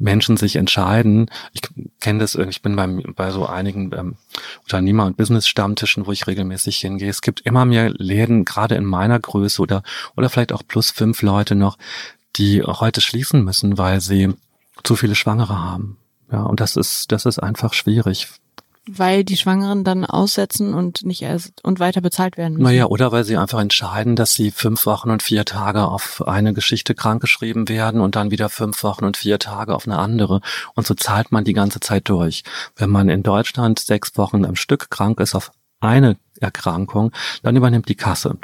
[0.00, 1.30] Menschen sich entscheiden.
[1.52, 1.60] Ich
[2.00, 4.16] kenne das, ich bin beim, bei so einigen ähm,
[4.62, 7.10] Unternehmer- und Business-Stammtischen, wo ich regelmäßig hingehe.
[7.10, 9.82] Es gibt immer mehr Läden, gerade in meiner Größe oder,
[10.16, 11.78] oder vielleicht auch plus fünf Leute noch,
[12.36, 14.34] die heute schließen müssen, weil sie
[14.82, 15.98] zu viele Schwangere haben.
[16.32, 18.28] Ja, und das ist, das ist einfach schwierig
[18.86, 22.64] weil die Schwangeren dann aussetzen und nicht erst und weiter bezahlt werden müssen.
[22.64, 26.54] Naja, oder weil sie einfach entscheiden, dass sie fünf Wochen und vier Tage auf eine
[26.54, 30.40] Geschichte krankgeschrieben werden und dann wieder fünf Wochen und vier Tage auf eine andere.
[30.74, 32.42] Und so zahlt man die ganze Zeit durch.
[32.76, 37.12] Wenn man in Deutschland sechs Wochen am Stück krank ist auf eine Erkrankung,
[37.42, 38.38] dann übernimmt die Kasse.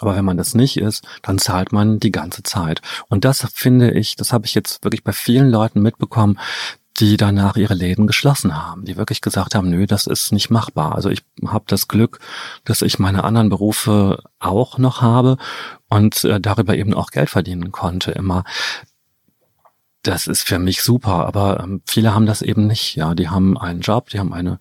[0.00, 2.80] Aber wenn man das nicht ist, dann zahlt man die ganze Zeit.
[3.08, 6.38] Und das finde ich, das habe ich jetzt wirklich bei vielen Leuten mitbekommen,
[6.98, 10.94] die danach ihre Läden geschlossen haben, die wirklich gesagt haben, nö, das ist nicht machbar.
[10.94, 12.18] Also ich habe das Glück,
[12.64, 15.36] dass ich meine anderen Berufe auch noch habe
[15.88, 18.44] und äh, darüber eben auch Geld verdienen konnte immer.
[20.02, 22.96] Das ist für mich super, aber ähm, viele haben das eben nicht.
[22.96, 24.58] Ja, die haben einen Job, die haben eine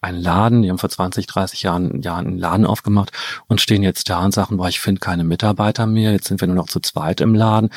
[0.00, 3.12] einen Laden, die haben vor 20, 30 Jahren, Jahren einen Laden aufgemacht
[3.48, 6.48] und stehen jetzt da und sagen, boah, ich finde keine Mitarbeiter mehr, jetzt sind wir
[6.48, 7.70] nur noch zu zweit im Laden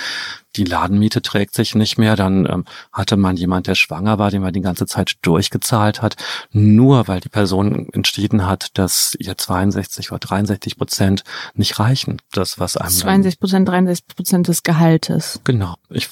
[0.55, 2.15] die Ladenmiete trägt sich nicht mehr.
[2.15, 6.15] Dann ähm, hatte man jemand, der schwanger war, den man die ganze Zeit durchgezahlt hat,
[6.51, 12.21] nur weil die Person entschieden hat, dass ihr 62 oder 63 Prozent nicht reichen.
[12.31, 15.39] Das, was einem 62 Prozent, 63 Prozent des Gehaltes.
[15.43, 15.75] Genau.
[15.89, 16.09] Ich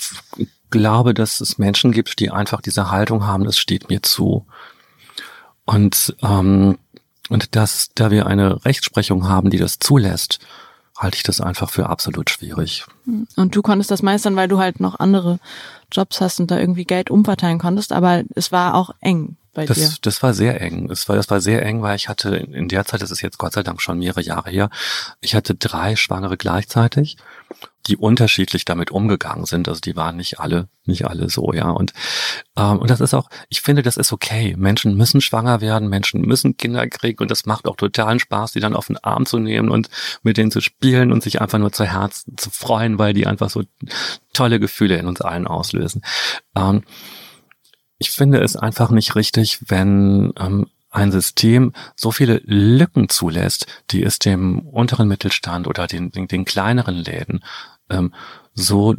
[0.70, 4.46] glaube, dass es Menschen gibt, die einfach diese Haltung haben, das steht mir zu.
[5.66, 6.78] Und, ähm,
[7.30, 10.40] und dass, da wir eine Rechtsprechung haben, die das zulässt,
[10.98, 12.86] halte ich das einfach für absolut schwierig.
[13.36, 15.40] Und du konntest das meistern, weil du halt noch andere
[15.92, 19.78] Jobs hast und da irgendwie Geld umverteilen konntest, aber es war auch eng bei das,
[19.78, 19.90] dir.
[20.02, 20.90] Das war sehr eng.
[20.92, 23.38] Es war, das war sehr eng, weil ich hatte in der Zeit, das ist jetzt
[23.38, 24.70] Gott sei Dank schon mehrere Jahre her,
[25.22, 27.18] ich hatte drei Schwangere gleichzeitig,
[27.90, 29.68] die unterschiedlich damit umgegangen sind.
[29.68, 31.70] Also die waren nicht alle, nicht alle so, ja.
[31.70, 31.94] Und,
[32.56, 34.56] ähm, und das ist auch, ich finde, das ist okay.
[34.58, 38.60] Menschen müssen schwanger werden, Menschen müssen Kinder kriegen und das macht auch totalen Spaß, die
[38.60, 39.90] dann auf den Arm zu nehmen und
[40.24, 43.50] mit denen zu spielen und sich einfach nur zu Herzen zu freuen, weil die einfach
[43.50, 43.64] so
[44.34, 46.04] tolle Gefühle in uns allen auslösen.
[46.56, 46.84] Ähm,
[47.98, 54.04] ich finde es einfach nicht richtig, wenn ähm, ein System so viele Lücken zulässt, die
[54.04, 57.42] es dem unteren Mittelstand oder den, den, den kleineren Läden
[57.90, 58.14] ähm,
[58.54, 58.96] so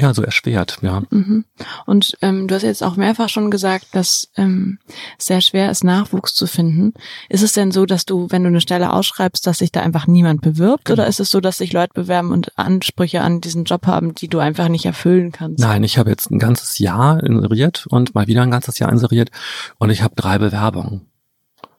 [0.00, 1.02] ja, so erschwert, ja.
[1.10, 1.44] Mhm.
[1.84, 4.78] Und ähm, du hast jetzt auch mehrfach schon gesagt, dass ähm,
[5.18, 6.94] es sehr schwer ist, Nachwuchs zu finden.
[7.28, 10.06] Ist es denn so, dass du, wenn du eine Stelle ausschreibst, dass sich da einfach
[10.06, 10.86] niemand bewirbt?
[10.86, 11.02] Genau.
[11.02, 14.28] Oder ist es so, dass sich Leute bewerben und Ansprüche an diesen Job haben, die
[14.28, 15.60] du einfach nicht erfüllen kannst?
[15.60, 19.30] Nein, ich habe jetzt ein ganzes Jahr inseriert und mal wieder ein ganzes Jahr inseriert
[19.78, 21.06] und ich habe drei Bewerbungen.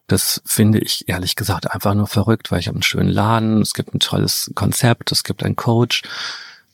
[0.06, 3.72] Das finde ich ehrlich gesagt einfach nur verrückt, weil ich habe einen schönen Laden, es
[3.72, 6.02] gibt ein tolles Konzept, es gibt einen Coach,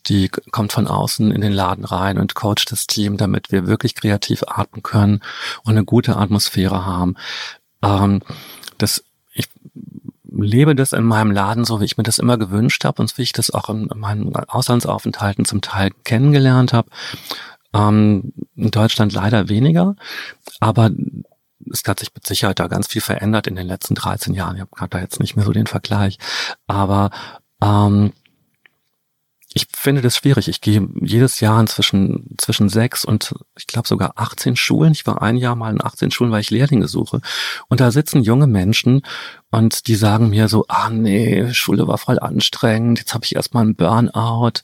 [0.09, 3.95] die kommt von außen in den Laden rein und coacht das Team, damit wir wirklich
[3.95, 5.21] kreativ atmen können
[5.63, 7.15] und eine gute Atmosphäre haben.
[7.83, 8.21] Ähm,
[8.77, 9.47] das, ich
[10.27, 13.21] lebe das in meinem Laden so, wie ich mir das immer gewünscht habe und wie
[13.21, 16.89] ich das auch in meinen Auslandsaufenthalten zum Teil kennengelernt habe.
[17.73, 19.95] Ähm, in Deutschland leider weniger,
[20.59, 20.89] aber
[21.71, 24.55] es hat sich mit Sicherheit da ganz viel verändert in den letzten 13 Jahren.
[24.55, 26.17] Ich habe da jetzt nicht mehr so den Vergleich.
[26.65, 27.11] Aber
[27.61, 28.13] ähm,
[29.61, 30.47] ich finde das schwierig.
[30.47, 34.93] Ich gehe jedes Jahr inzwischen zwischen sechs und ich glaube sogar 18 Schulen.
[34.93, 37.21] Ich war ein Jahr mal in 18 Schulen, weil ich Lehrlinge suche.
[37.67, 39.01] Und da sitzen junge Menschen
[39.51, 43.63] und die sagen mir so, ah nee, Schule war voll anstrengend, jetzt habe ich erstmal
[43.63, 44.61] einen Burnout.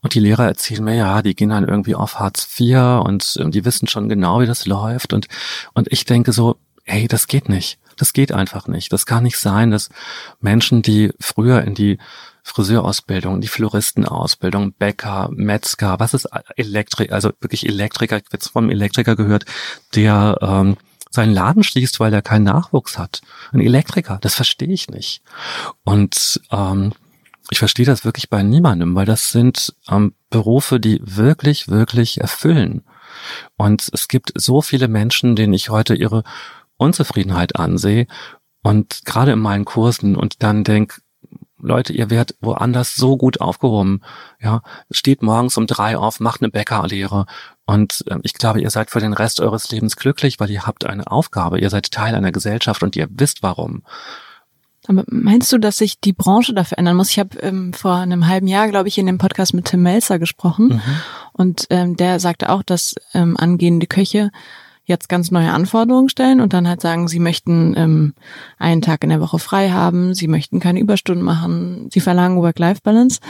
[0.00, 3.64] Und die Lehrer erzählen mir, ja, die gehen dann irgendwie auf Hartz IV und, die
[3.64, 5.12] wissen schon genau, wie das läuft.
[5.12, 5.26] Und,
[5.74, 7.78] und ich denke so, hey, das geht nicht.
[7.96, 8.92] Das geht einfach nicht.
[8.92, 9.88] Das kann nicht sein, dass
[10.40, 11.98] Menschen, die früher in die
[12.42, 19.16] Friseurausbildung, die Floristenausbildung, Bäcker, Metzger, was ist Elektrik, also wirklich Elektriker, ich habe vom Elektriker
[19.16, 19.44] gehört,
[19.94, 20.76] der ähm,
[21.10, 23.22] seinen Laden schließt, weil er keinen Nachwuchs hat.
[23.52, 25.22] Ein Elektriker, das verstehe ich nicht.
[25.84, 26.92] Und ähm,
[27.50, 32.84] ich verstehe das wirklich bei niemandem, weil das sind ähm, Berufe, die wirklich, wirklich erfüllen.
[33.56, 36.24] Und es gibt so viele Menschen, denen ich heute ihre
[36.76, 38.06] Unzufriedenheit ansehe
[38.62, 41.00] und gerade in meinen Kursen und dann denk,
[41.60, 44.00] Leute, ihr werdet woanders so gut aufgehoben.
[44.40, 47.26] Ja, steht morgens um drei auf, macht eine Bäckerlehre.
[47.66, 50.86] Und äh, ich glaube, ihr seid für den Rest eures Lebens glücklich, weil ihr habt
[50.86, 51.60] eine Aufgabe.
[51.60, 53.82] Ihr seid Teil einer Gesellschaft und ihr wisst warum.
[54.88, 57.10] Aber meinst du, dass sich die Branche dafür ändern muss?
[57.10, 60.18] Ich habe ähm, vor einem halben Jahr, glaube ich, in dem Podcast mit Tim Melzer
[60.18, 60.68] gesprochen.
[60.68, 60.82] Mhm.
[61.32, 64.30] Und ähm, der sagte auch, dass ähm, angehende Köche
[64.88, 68.14] jetzt ganz neue Anforderungen stellen und dann halt sagen, sie möchten ähm,
[68.58, 73.20] einen Tag in der Woche frei haben, sie möchten keine Überstunden machen, sie verlangen Work-Life-Balance.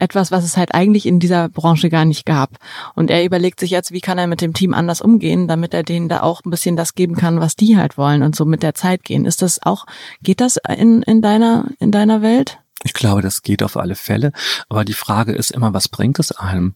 [0.00, 2.58] Etwas, was es halt eigentlich in dieser Branche gar nicht gab.
[2.94, 5.82] Und er überlegt sich jetzt, wie kann er mit dem Team anders umgehen, damit er
[5.82, 8.62] denen da auch ein bisschen das geben kann, was die halt wollen und so mit
[8.62, 9.24] der Zeit gehen.
[9.24, 9.86] Ist das auch,
[10.22, 12.58] geht das in, in deiner, in deiner Welt?
[12.84, 14.32] Ich glaube, das geht auf alle Fälle.
[14.68, 16.74] Aber die Frage ist immer, was bringt es einem?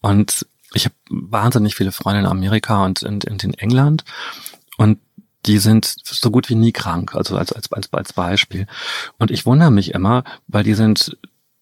[0.00, 4.04] Und ich habe wahnsinnig viele Freunde in Amerika und in, in, in England
[4.76, 4.98] und
[5.46, 8.66] die sind so gut wie nie krank, also als, als, als, als Beispiel.
[9.18, 11.18] Und ich wundere mich immer, weil die sind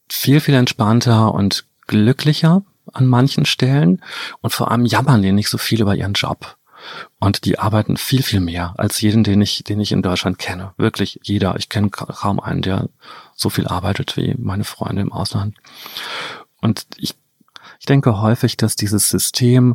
[0.08, 4.02] viel, viel entspannter und glücklicher an manchen Stellen
[4.40, 6.56] und vor allem jammern die nicht so viel über ihren Job.
[7.20, 10.74] Und die arbeiten viel, viel mehr als jeden, den ich, den ich in Deutschland kenne.
[10.76, 11.54] Wirklich jeder.
[11.56, 12.88] Ich kenne kaum einen, der
[13.36, 15.56] so viel arbeitet wie meine Freunde im Ausland.
[16.60, 17.14] Und ich
[17.82, 19.74] ich denke häufig, dass dieses System,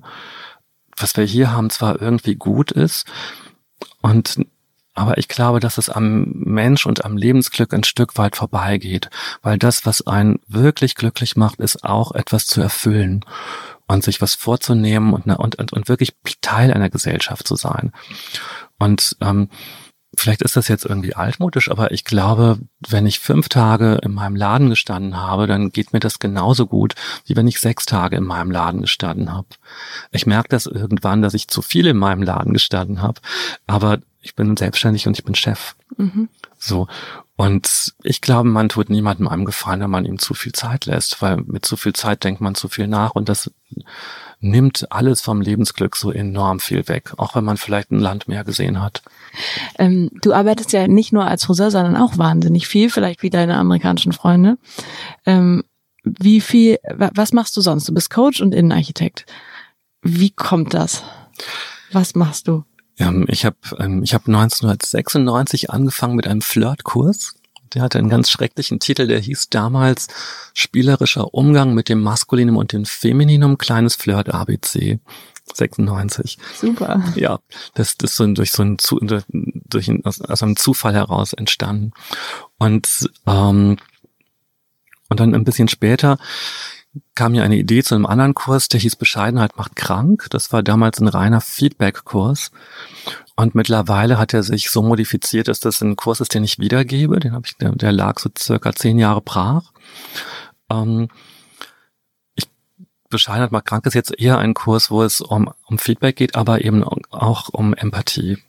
[0.95, 3.05] was wir hier haben, zwar irgendwie gut ist
[4.01, 4.45] und
[4.93, 9.09] aber ich glaube, dass es am Mensch und am Lebensglück ein Stück weit vorbeigeht,
[9.41, 13.25] weil das, was einen wirklich glücklich macht, ist auch etwas zu erfüllen
[13.87, 17.91] und sich was vorzunehmen und, und, und, und wirklich Teil einer Gesellschaft zu sein.
[18.79, 19.49] Und ähm,
[20.17, 24.35] vielleicht ist das jetzt irgendwie altmodisch, aber ich glaube, wenn ich fünf Tage in meinem
[24.35, 28.23] Laden gestanden habe, dann geht mir das genauso gut, wie wenn ich sechs Tage in
[28.23, 29.47] meinem Laden gestanden habe.
[30.11, 33.21] Ich merke das irgendwann, dass ich zu viel in meinem Laden gestanden habe,
[33.67, 35.75] aber ich bin selbstständig und ich bin Chef.
[35.97, 36.29] Mhm.
[36.57, 36.87] So.
[37.37, 41.21] Und ich glaube, man tut niemandem einem Gefallen, wenn man ihm zu viel Zeit lässt,
[41.21, 43.51] weil mit zu viel Zeit denkt man zu viel nach und das
[44.39, 48.43] nimmt alles vom Lebensglück so enorm viel weg, auch wenn man vielleicht ein Land mehr
[48.43, 49.03] gesehen hat.
[49.77, 53.57] Ähm, du arbeitest ja nicht nur als Friseur, sondern auch wahnsinnig viel, vielleicht wie deine
[53.57, 54.57] amerikanischen Freunde.
[55.27, 55.63] Ähm,
[56.03, 57.87] wie viel, was machst du sonst?
[57.87, 59.27] Du bist Coach und Innenarchitekt.
[60.01, 61.03] Wie kommt das?
[61.91, 62.63] Was machst du?
[63.27, 67.35] Ich habe ähm, ich hab 1996 angefangen mit einem Flirtkurs
[67.73, 70.07] Der hatte einen ganz schrecklichen Titel, der hieß damals
[70.53, 74.99] Spielerischer Umgang mit dem Maskulinum und dem Femininum, kleines Flirt ABC.
[75.53, 76.37] 96.
[76.59, 77.03] Super.
[77.15, 77.39] Ja,
[77.73, 78.77] das, das ist so durch so ein,
[79.29, 81.91] durch ein, aus, aus einem Zufall heraus entstanden.
[82.57, 83.77] Und, ähm,
[85.09, 86.17] und dann ein bisschen später
[87.15, 90.27] kam mir eine Idee zu einem anderen Kurs, der hieß Bescheidenheit macht krank.
[90.31, 92.51] Das war damals ein reiner Feedback-Kurs.
[93.39, 97.19] Und mittlerweile hat er sich so modifiziert, dass das ein Kurs ist, den ich wiedergebe.
[97.19, 99.71] Den habe ich, der, der, lag so circa zehn Jahre brach.
[100.71, 101.07] Ähm,
[102.33, 102.49] ich
[103.09, 106.65] Bescheidenheit macht krank ist jetzt eher ein Kurs, wo es um, um Feedback geht, aber
[106.65, 108.39] eben auch um Empathie.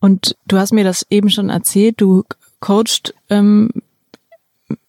[0.00, 2.24] Und du hast mir das eben schon erzählt, du
[2.60, 3.68] coachst ähm,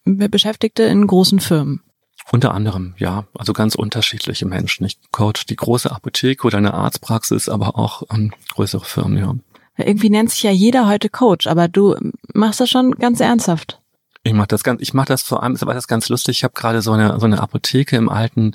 [0.04, 1.82] Beschäftigte in großen Firmen.
[2.30, 4.86] Unter anderem, ja, also ganz unterschiedliche Menschen.
[4.86, 9.34] Ich coach die große Apotheke oder eine Arztpraxis, aber auch ähm, größere Firmen, ja.
[9.76, 11.96] Irgendwie nennt sich ja jeder heute Coach, aber du
[12.34, 13.78] machst das schon ganz ernsthaft.
[14.24, 16.38] Ich mache das ganz, ich mache das vor allem, war das ganz lustig.
[16.38, 18.54] Ich habe gerade so eine so eine Apotheke im alten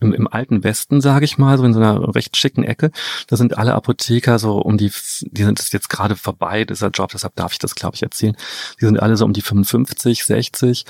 [0.00, 2.90] im, im alten Westen, sage ich mal, so in so einer recht schicken Ecke.
[3.26, 4.90] Da sind alle Apotheker so um die,
[5.20, 8.36] die sind jetzt gerade vorbei dieser Job, deshalb darf ich das glaube ich erzählen.
[8.80, 10.86] Die sind alle so um die 55, 60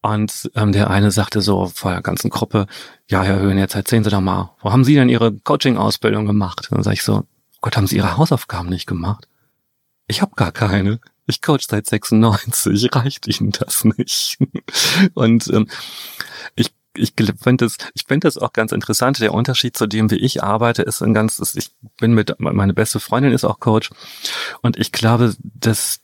[0.00, 2.66] und ähm, der eine sagte so vor der ganzen Gruppe,
[3.08, 6.68] ja, Herr Höhen, jetzt erzählen Sie doch mal, wo haben Sie denn Ihre Coaching-Ausbildung gemacht?
[6.70, 7.24] Und dann sage ich so,
[7.60, 9.26] Gott, haben Sie Ihre Hausaufgaben nicht gemacht?
[10.06, 11.00] Ich habe gar keine.
[11.26, 14.38] Ich coach seit 96, reicht Ihnen das nicht?
[15.14, 15.68] Und ähm,
[16.54, 19.20] ich ich finde das, ich finde das auch ganz interessant.
[19.20, 21.70] Der Unterschied zu dem, wie ich arbeite, ist ein ganz, ich
[22.00, 23.90] bin mit, meine beste Freundin ist auch Coach.
[24.62, 26.00] Und ich glaube, dass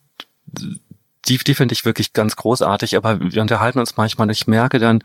[1.29, 4.31] die, die finde ich wirklich ganz großartig, aber wir unterhalten uns manchmal.
[4.31, 5.03] Ich merke dann,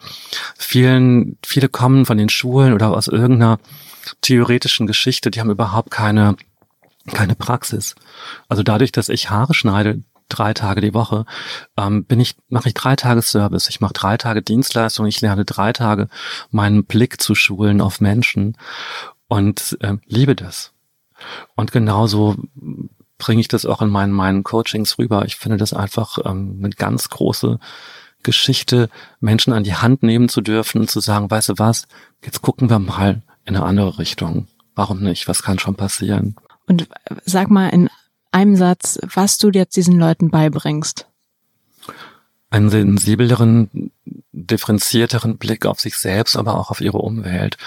[0.58, 3.60] vielen, viele kommen von den Schulen oder aus irgendeiner
[4.22, 6.36] theoretischen Geschichte, die haben überhaupt keine,
[7.14, 7.96] keine Praxis.
[8.48, 11.26] Also dadurch, dass ich Haare schneide, drei Tage die Woche,
[11.76, 13.68] ähm, bin ich, mache ich drei Tage Service.
[13.68, 15.08] Ich mache drei Tage Dienstleistung.
[15.08, 16.08] Ich lerne drei Tage
[16.52, 18.56] meinen Blick zu schulen auf Menschen
[19.28, 20.72] und äh, liebe das.
[21.56, 22.38] Und genauso
[23.20, 25.26] bringe ich das auch in meinen, meinen Coachings rüber.
[25.26, 27.60] Ich finde das einfach ähm, eine ganz große
[28.24, 28.90] Geschichte,
[29.20, 31.88] Menschen an die Hand nehmen zu dürfen und zu sagen, weißt du was,
[32.24, 34.48] jetzt gucken wir mal in eine andere Richtung.
[34.74, 35.28] Warum nicht?
[35.28, 36.36] Was kann schon passieren?
[36.68, 36.88] Und
[37.26, 37.90] sag mal in
[38.32, 41.08] einem Satz, was du jetzt diesen Leuten beibringst.
[42.50, 43.92] Einen sensibleren,
[44.32, 47.58] differenzierteren Blick auf sich selbst, aber auch auf ihre Umwelt.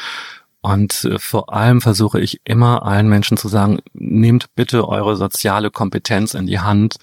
[0.63, 5.71] Und äh, vor allem versuche ich immer allen Menschen zu sagen, nehmt bitte eure soziale
[5.71, 6.97] Kompetenz in die Hand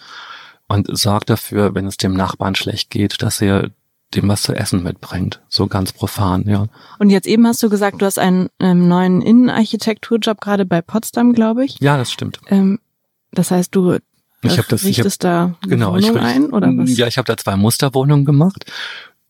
[0.68, 3.72] und sorgt dafür, wenn es dem Nachbarn schlecht geht, dass ihr
[4.16, 5.42] dem was zu essen mitbringt.
[5.50, 6.68] So ganz profan, ja.
[6.98, 11.34] Und jetzt eben hast du gesagt, du hast einen ähm, neuen Innenarchitekturjob gerade bei Potsdam,
[11.34, 11.80] glaube ich.
[11.80, 12.40] Ja, das stimmt.
[12.48, 12.80] Ähm,
[13.32, 13.98] das heißt, du
[14.42, 16.98] ich hab das, richtest ich hab, da genau, Wohnung ich, ein oder was?
[16.98, 18.66] Ja, ich habe da zwei Musterwohnungen gemacht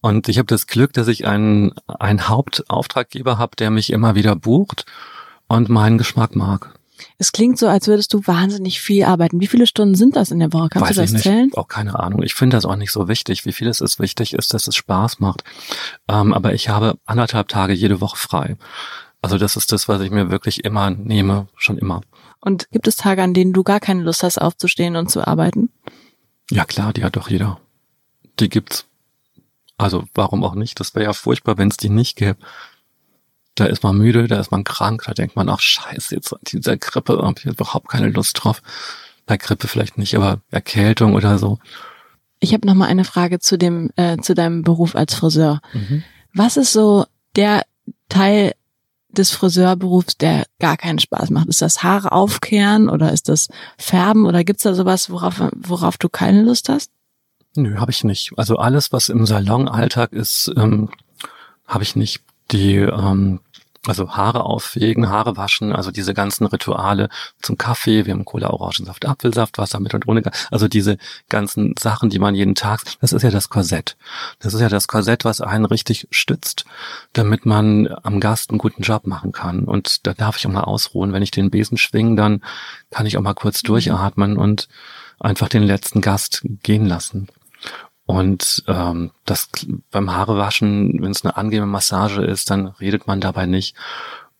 [0.01, 4.35] und ich habe das Glück, dass ich einen, einen Hauptauftraggeber habe, der mich immer wieder
[4.35, 4.85] bucht
[5.47, 6.73] und meinen Geschmack mag.
[7.17, 9.39] Es klingt so, als würdest du wahnsinnig viel arbeiten.
[9.39, 10.69] Wie viele Stunden sind das in der Woche?
[10.69, 11.23] Kannst Weiß du das ich nicht.
[11.23, 11.51] zählen?
[11.53, 12.23] Auch keine Ahnung.
[12.23, 13.45] Ich finde das auch nicht so wichtig.
[13.45, 15.43] Wie viel es ist wichtig ist, dass es Spaß macht.
[16.07, 18.57] Ähm, aber ich habe anderthalb Tage jede Woche frei.
[19.21, 22.01] Also das ist das, was ich mir wirklich immer nehme, schon immer.
[22.41, 25.69] Und gibt es Tage, an denen du gar keine Lust hast, aufzustehen und zu arbeiten?
[26.51, 27.59] Ja klar, die hat doch jeder.
[28.39, 28.85] Die gibt's.
[29.79, 30.79] Also warum auch nicht?
[30.79, 32.37] Das wäre ja furchtbar, wenn es die nicht gäbe.
[33.55, 36.39] Da ist man müde, da ist man krank, da denkt man, ach scheiße, jetzt an
[36.45, 38.61] dieser Grippe habe ich überhaupt keine Lust drauf.
[39.25, 41.59] Bei Grippe vielleicht nicht, aber Erkältung oder so.
[42.39, 45.61] Ich habe noch mal eine Frage zu dem äh, zu deinem Beruf als Friseur.
[45.73, 46.03] Mhm.
[46.33, 47.05] Was ist so
[47.35, 47.63] der
[48.09, 48.53] Teil
[49.09, 51.47] des Friseurberufs, der gar keinen Spaß macht?
[51.47, 56.09] Ist das Haare aufkehren oder ist das Färben oder gibt's da sowas, worauf worauf du
[56.09, 56.91] keine Lust hast?
[57.55, 58.31] Nö, habe ich nicht.
[58.37, 60.89] Also alles, was im Salonalltag ist, ähm,
[61.67, 62.21] habe ich nicht.
[62.51, 63.41] Die, ähm,
[63.87, 67.09] also Haare auffegen, Haare waschen, also diese ganzen Rituale
[67.41, 70.21] zum Kaffee, wir haben Cola, Orangensaft, Apfelsaft, Wasser mit und ohne,
[70.51, 70.97] also diese
[71.29, 73.97] ganzen Sachen, die man jeden Tag, das ist ja das Korsett.
[74.39, 76.65] Das ist ja das Korsett, was einen richtig stützt,
[77.13, 79.63] damit man am Gast einen guten Job machen kann.
[79.63, 81.13] Und da darf ich auch mal ausruhen.
[81.13, 82.43] Wenn ich den Besen schwinge, dann
[82.91, 84.67] kann ich auch mal kurz durchatmen und
[85.19, 87.27] einfach den letzten Gast gehen lassen.
[88.09, 89.49] Und ähm, das
[89.91, 93.75] beim Haarewaschen, wenn es eine angenehme Massage ist, dann redet man dabei nicht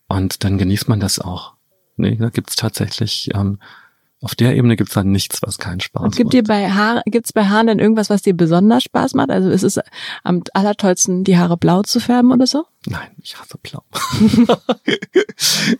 [0.08, 1.54] und dann genießt man das auch.
[1.94, 3.60] Nee, da gibt's tatsächlich ähm,
[4.22, 6.34] Auf der Ebene gibt's dann nichts, was keinen Spaß Und gibt macht.
[6.34, 9.30] dir bei Haar, gibt's bei Haaren denn irgendwas, was dir besonders Spaß macht?
[9.30, 9.80] Also ist es
[10.22, 12.66] am allertollsten, die Haare blau zu färben oder so?
[12.86, 13.82] Nein, ich hasse blau.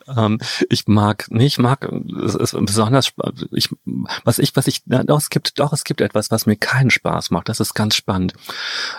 [0.16, 0.38] ähm,
[0.70, 1.86] ich mag, nee, ich mag,
[2.24, 3.12] es ist besonders,
[3.52, 3.68] ich,
[4.24, 6.90] was ich, was ich, na, doch, es gibt, doch, es gibt etwas, was mir keinen
[6.90, 7.50] Spaß macht.
[7.50, 8.32] Das ist ganz spannend.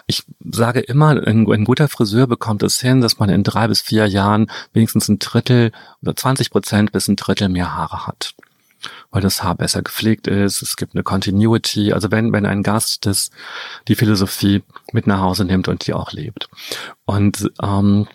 [0.06, 3.82] Ich sage immer, ein, ein guter Friseur bekommt es hin, dass man in drei bis
[3.82, 5.72] vier Jahren wenigstens ein Drittel
[6.04, 8.36] oder 20 Prozent bis ein Drittel mehr Haare hat.
[9.10, 11.94] Weil das Haar besser gepflegt ist, es gibt eine Continuity.
[11.94, 13.32] Also wenn, wenn ein Gast das,
[13.88, 14.64] die Philosophie
[14.94, 16.50] mit nach Hause nimmt und die auch lebt.
[17.06, 18.08] Und ähm,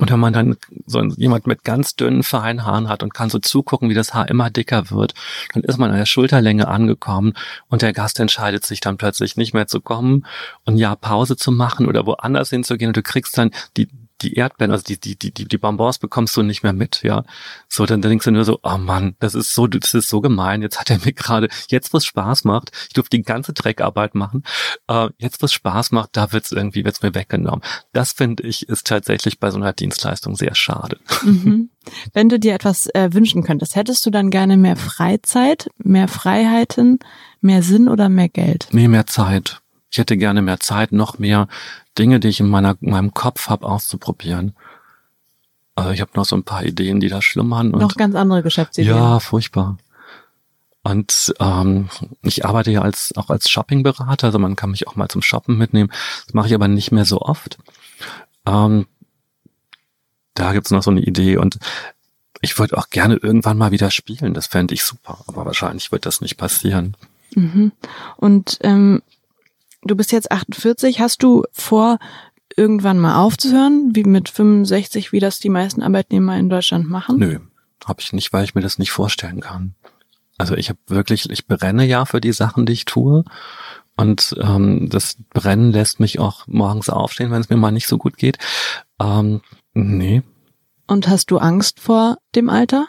[0.00, 0.56] und wenn man dann
[0.86, 4.30] so jemand mit ganz dünnen, feinen Haaren hat und kann so zugucken, wie das Haar
[4.30, 5.12] immer dicker wird,
[5.52, 7.34] dann ist man an der Schulterlänge angekommen
[7.68, 10.24] und der Gast entscheidet sich dann plötzlich nicht mehr zu kommen
[10.64, 13.88] und Jahr Pause zu machen oder woanders hinzugehen und du kriegst dann die
[14.22, 17.24] die Erdbeeren, also die, die, die, die, die Bonbons bekommst du nicht mehr mit, ja.
[17.68, 20.20] So, dann, dann denkst du nur so, oh Mann, das ist so, das ist so
[20.20, 20.62] gemein.
[20.62, 24.14] Jetzt hat er mir gerade, jetzt wo es Spaß macht, ich durfte die ganze Dreckarbeit
[24.14, 24.44] machen,
[24.88, 27.62] äh, jetzt wo es Spaß macht, da wird's irgendwie, wird's mir weggenommen.
[27.92, 30.98] Das finde ich, ist tatsächlich bei so einer Dienstleistung sehr schade.
[31.22, 31.70] Mhm.
[32.12, 36.98] Wenn du dir etwas äh, wünschen könntest, hättest du dann gerne mehr Freizeit, mehr Freiheiten,
[37.40, 38.68] mehr Sinn oder mehr Geld?
[38.72, 39.60] Nee, mehr Zeit.
[39.90, 41.48] Ich hätte gerne mehr Zeit, noch mehr
[41.98, 44.54] Dinge, die ich in, meiner, in meinem Kopf habe, auszuprobieren.
[45.74, 47.72] Also ich habe noch so ein paar Ideen, die da schlummern.
[47.72, 48.94] Und Noch ganz andere Geschäftsideen.
[48.94, 49.78] Ja, furchtbar.
[50.82, 51.90] Und ähm,
[52.22, 55.58] ich arbeite ja als auch als Shoppingberater, also man kann mich auch mal zum Shoppen
[55.58, 55.90] mitnehmen.
[56.24, 57.58] Das mache ich aber nicht mehr so oft.
[58.46, 58.86] Ähm,
[60.34, 61.58] da gibt's noch so eine Idee und
[62.40, 64.32] ich würde auch gerne irgendwann mal wieder spielen.
[64.32, 66.96] Das fände ich super, aber wahrscheinlich wird das nicht passieren.
[67.34, 67.72] Mhm.
[68.16, 69.02] Und ähm,
[69.82, 71.00] du bist jetzt 48.
[71.00, 71.98] Hast du vor,
[72.56, 77.18] irgendwann mal aufzuhören, wie mit 65, wie das die meisten Arbeitnehmer in Deutschland machen?
[77.18, 77.38] Nö,
[77.84, 79.74] habe ich nicht, weil ich mir das nicht vorstellen kann.
[80.38, 83.24] Also ich habe wirklich, ich brenne ja für die Sachen, die ich tue.
[83.96, 87.98] Und ähm, das Brennen lässt mich auch morgens aufstehen, wenn es mir mal nicht so
[87.98, 88.38] gut geht.
[88.98, 89.42] Ähm,
[89.74, 90.22] nee,
[90.86, 92.88] Und hast du Angst vor dem Alter?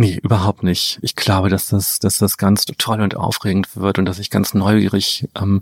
[0.00, 1.00] Nee, überhaupt nicht.
[1.02, 4.54] Ich glaube, dass das, dass das ganz toll und aufregend wird und dass ich ganz
[4.54, 5.60] neugierig ähm,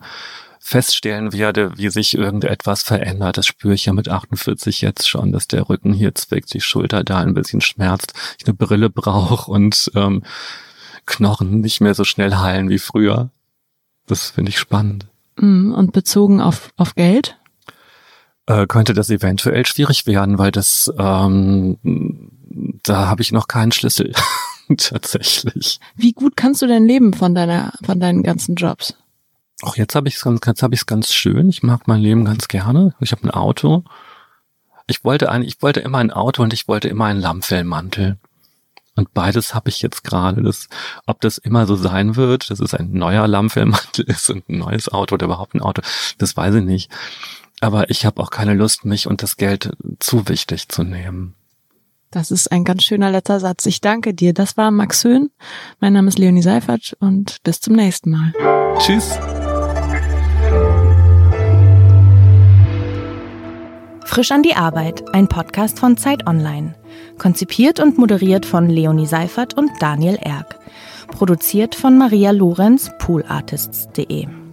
[0.61, 3.39] feststellen werde, wie sich irgendetwas verändert.
[3.39, 7.03] Das spüre ich ja mit 48 jetzt schon, dass der Rücken hier zwickt, die Schulter
[7.03, 10.23] da ein bisschen schmerzt, ich eine Brille brauche und ähm,
[11.07, 13.31] Knochen nicht mehr so schnell heilen wie früher.
[14.07, 15.07] Das finde ich spannend.
[15.37, 15.73] Mhm.
[15.73, 17.39] Und bezogen auf, auf Geld?
[18.47, 21.79] Äh, könnte das eventuell schwierig werden, weil das ähm,
[22.83, 24.13] da habe ich noch keinen Schlüssel.
[24.77, 25.79] Tatsächlich.
[25.95, 28.95] Wie gut kannst du denn leben von deiner, von deinen ganzen Jobs?
[29.63, 31.49] Auch jetzt habe ich es ganz, jetzt habe ich es ganz schön.
[31.49, 32.95] Ich mag mein Leben ganz gerne.
[33.01, 33.85] Ich habe ein Auto.
[34.87, 38.19] Ich wollte ein, ich wollte immer ein Auto und ich wollte immer einen Lammfellmantel.
[38.97, 40.43] Und beides habe ich jetzt gerade.
[40.43, 40.69] Das,
[41.07, 44.89] ob das immer so sein wird, dass es ein neuer Lammfellmantel ist und ein neues
[44.89, 45.83] Auto oder überhaupt ein Auto,
[46.19, 46.91] das weiß ich nicht.
[47.67, 51.35] Aber ich habe auch keine Lust, mich und das Geld zu wichtig zu nehmen.
[52.13, 53.67] Das ist ein ganz schöner letzter Satz.
[53.67, 54.33] Ich danke dir.
[54.33, 55.31] Das war Max Höhn.
[55.81, 58.33] Mein Name ist Leonie Seifert und bis zum nächsten Mal.
[58.79, 59.19] Tschüss.
[64.05, 66.77] Frisch an die Arbeit, ein Podcast von Zeit Online.
[67.19, 70.57] Konzipiert und moderiert von Leonie Seifert und Daniel Erck.
[71.09, 74.46] Produziert von Maria Lorenz, poolartists.de.